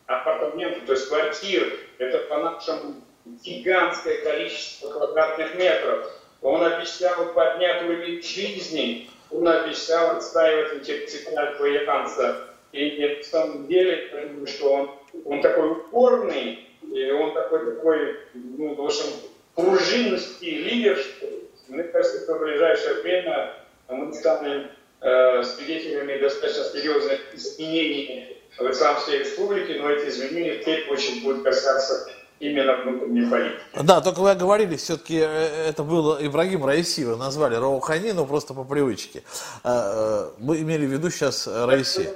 апартаментов, 0.06 0.84
то 0.86 0.92
есть 0.92 1.08
квартир, 1.08 1.78
это 1.98 2.18
по 2.26 2.38
нашему 2.38 2.94
гигантское 3.24 4.22
количество 4.22 4.90
квадратных 4.90 5.54
метров. 5.54 6.10
Он 6.40 6.62
обещал 6.62 7.32
поднять 7.34 7.82
уровень 7.82 8.22
жизни, 8.22 9.10
он 9.30 9.48
обещал 9.48 10.16
отстаивать 10.16 10.86
каждого 11.34 11.76
иранца. 11.76 12.44
И 12.72 13.16
на 13.18 13.24
самом 13.24 13.66
деле, 13.66 14.30
что 14.46 14.72
он, 14.72 14.90
он 15.24 15.40
такой 15.40 15.72
упорный, 15.72 16.66
и 16.92 17.10
он 17.10 17.32
такой, 17.32 17.74
такой, 17.74 18.16
ну, 18.34 18.74
в 18.74 18.84
общем, 18.84 19.06
пружинности 19.54 20.44
лидер, 20.44 20.96
что 20.96 21.26
мне 21.68 21.84
кажется, 21.84 22.24
что 22.24 22.34
в 22.34 22.40
ближайшее 22.40 23.02
время 23.02 23.54
мы 23.88 24.12
станем 24.12 24.70
э, 25.00 25.42
свидетелями 25.42 26.18
достаточно 26.18 26.64
серьезных 26.64 27.20
изменений 27.34 28.36
в 28.58 28.70
Исламской 28.70 29.18
республике, 29.18 29.78
но 29.80 29.90
эти 29.90 30.08
изменения 30.08 30.60
в 30.60 30.64
первую 30.64 30.92
очередь 30.92 31.22
будут 31.22 31.44
касаться 31.44 32.10
именно 32.40 32.76
внутренней 32.82 33.28
политики. 33.28 33.60
Да, 33.82 34.00
только 34.00 34.20
вы 34.20 34.34
говорили, 34.34 34.76
все-таки 34.76 35.18
э, 35.18 35.68
это 35.68 35.82
был 35.82 36.16
Ибрагим 36.20 36.64
Раиси, 36.64 37.02
вы 37.02 37.16
назвали 37.16 37.56
Раухани, 37.56 38.12
но 38.12 38.24
просто 38.24 38.54
по 38.54 38.64
привычке. 38.64 39.22
А, 39.64 40.30
э, 40.30 40.38
мы 40.38 40.60
имели 40.60 40.86
в 40.86 40.90
виду 40.90 41.10
сейчас 41.10 41.46
Раиси. 41.46 42.08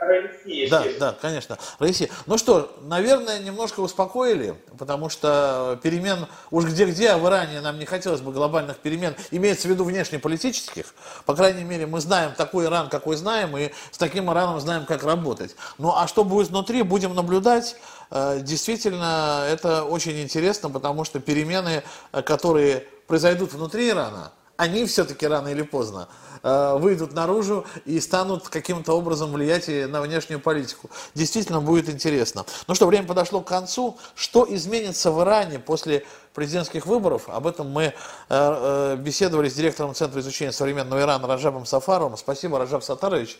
Раиси, 0.00 0.68
Да, 0.70 0.84
да, 0.98 1.16
конечно. 1.20 1.58
Россия. 1.78 2.08
Ну 2.26 2.38
что, 2.38 2.76
наверное, 2.82 3.38
немножко 3.38 3.80
успокоили, 3.80 4.54
потому 4.78 5.08
что 5.08 5.78
перемен 5.82 6.26
уж 6.50 6.64
где-где, 6.66 7.10
а 7.10 7.18
в 7.18 7.26
Иране 7.26 7.60
нам 7.60 7.78
не 7.78 7.84
хотелось 7.84 8.20
бы 8.20 8.32
глобальных 8.32 8.78
перемен, 8.78 9.14
имеется 9.30 9.68
в 9.68 9.70
виду 9.70 9.84
внешнеполитических. 9.84 10.86
По 11.26 11.34
крайней 11.34 11.64
мере, 11.64 11.86
мы 11.86 12.00
знаем 12.00 12.32
такой 12.36 12.66
Иран, 12.66 12.88
какой 12.88 13.16
знаем, 13.16 13.56
и 13.56 13.70
с 13.90 13.98
таким 13.98 14.30
Ираном 14.30 14.60
знаем, 14.60 14.84
как 14.84 15.04
работать. 15.04 15.56
Ну 15.78 15.94
а 15.94 16.06
что 16.06 16.24
будет 16.24 16.48
внутри, 16.48 16.82
будем 16.82 17.14
наблюдать. 17.14 17.76
Э, 18.10 18.40
действительно, 18.40 19.44
это 19.48 19.84
очень 19.84 20.20
интересно, 20.22 20.70
потому 20.70 21.04
что 21.04 21.20
перемены, 21.20 21.82
э, 22.12 22.22
которые 22.22 22.86
произойдут 23.06 23.52
внутри 23.52 23.90
Ирана, 23.90 24.32
они 24.56 24.86
все-таки 24.86 25.26
рано 25.26 25.48
или 25.48 25.62
поздно 25.62 26.08
э, 26.44 26.76
выйдут 26.78 27.12
наружу 27.12 27.66
и 27.84 27.98
станут 27.98 28.48
каким-то 28.48 28.92
образом 28.92 29.32
влиять 29.32 29.68
и 29.68 29.86
на 29.86 30.00
внешнюю 30.00 30.40
политику. 30.40 30.90
Действительно 31.14 31.60
будет 31.60 31.88
интересно. 31.88 32.46
Ну 32.68 32.74
что, 32.76 32.86
время 32.86 33.06
подошло 33.06 33.40
к 33.40 33.48
концу. 33.48 33.98
Что 34.14 34.46
изменится 34.48 35.10
в 35.10 35.20
Иране 35.22 35.58
после 35.58 36.04
президентских 36.34 36.86
выборов? 36.86 37.28
Об 37.28 37.48
этом 37.48 37.68
мы 37.70 37.94
беседовали 38.28 39.48
с 39.48 39.54
директором 39.54 39.94
Центра 39.94 40.20
изучения 40.20 40.52
современного 40.52 41.00
Ирана 41.00 41.26
Раджабом 41.26 41.66
Сафаровым. 41.66 42.16
Спасибо, 42.16 42.58
Раджаб 42.58 42.84
Сатарович. 42.84 43.38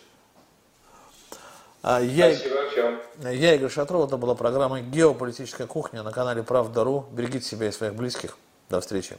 А, 1.87 2.01
я, 2.01 2.33
Спасибо. 2.33 3.31
Я 3.31 3.53
Игорь 3.53 3.69
Шатров. 3.69 4.07
Это 4.07 4.17
была 4.17 4.33
программа 4.33 4.81
«Геополитическая 4.81 5.67
кухня» 5.67 6.01
на 6.01 6.11
канале 6.11 6.41
«Правда.ру». 6.41 7.05
Берегите 7.11 7.45
себя 7.45 7.67
и 7.67 7.71
своих 7.71 7.93
близких. 7.93 8.37
До 8.71 8.81
встречи. 8.81 9.17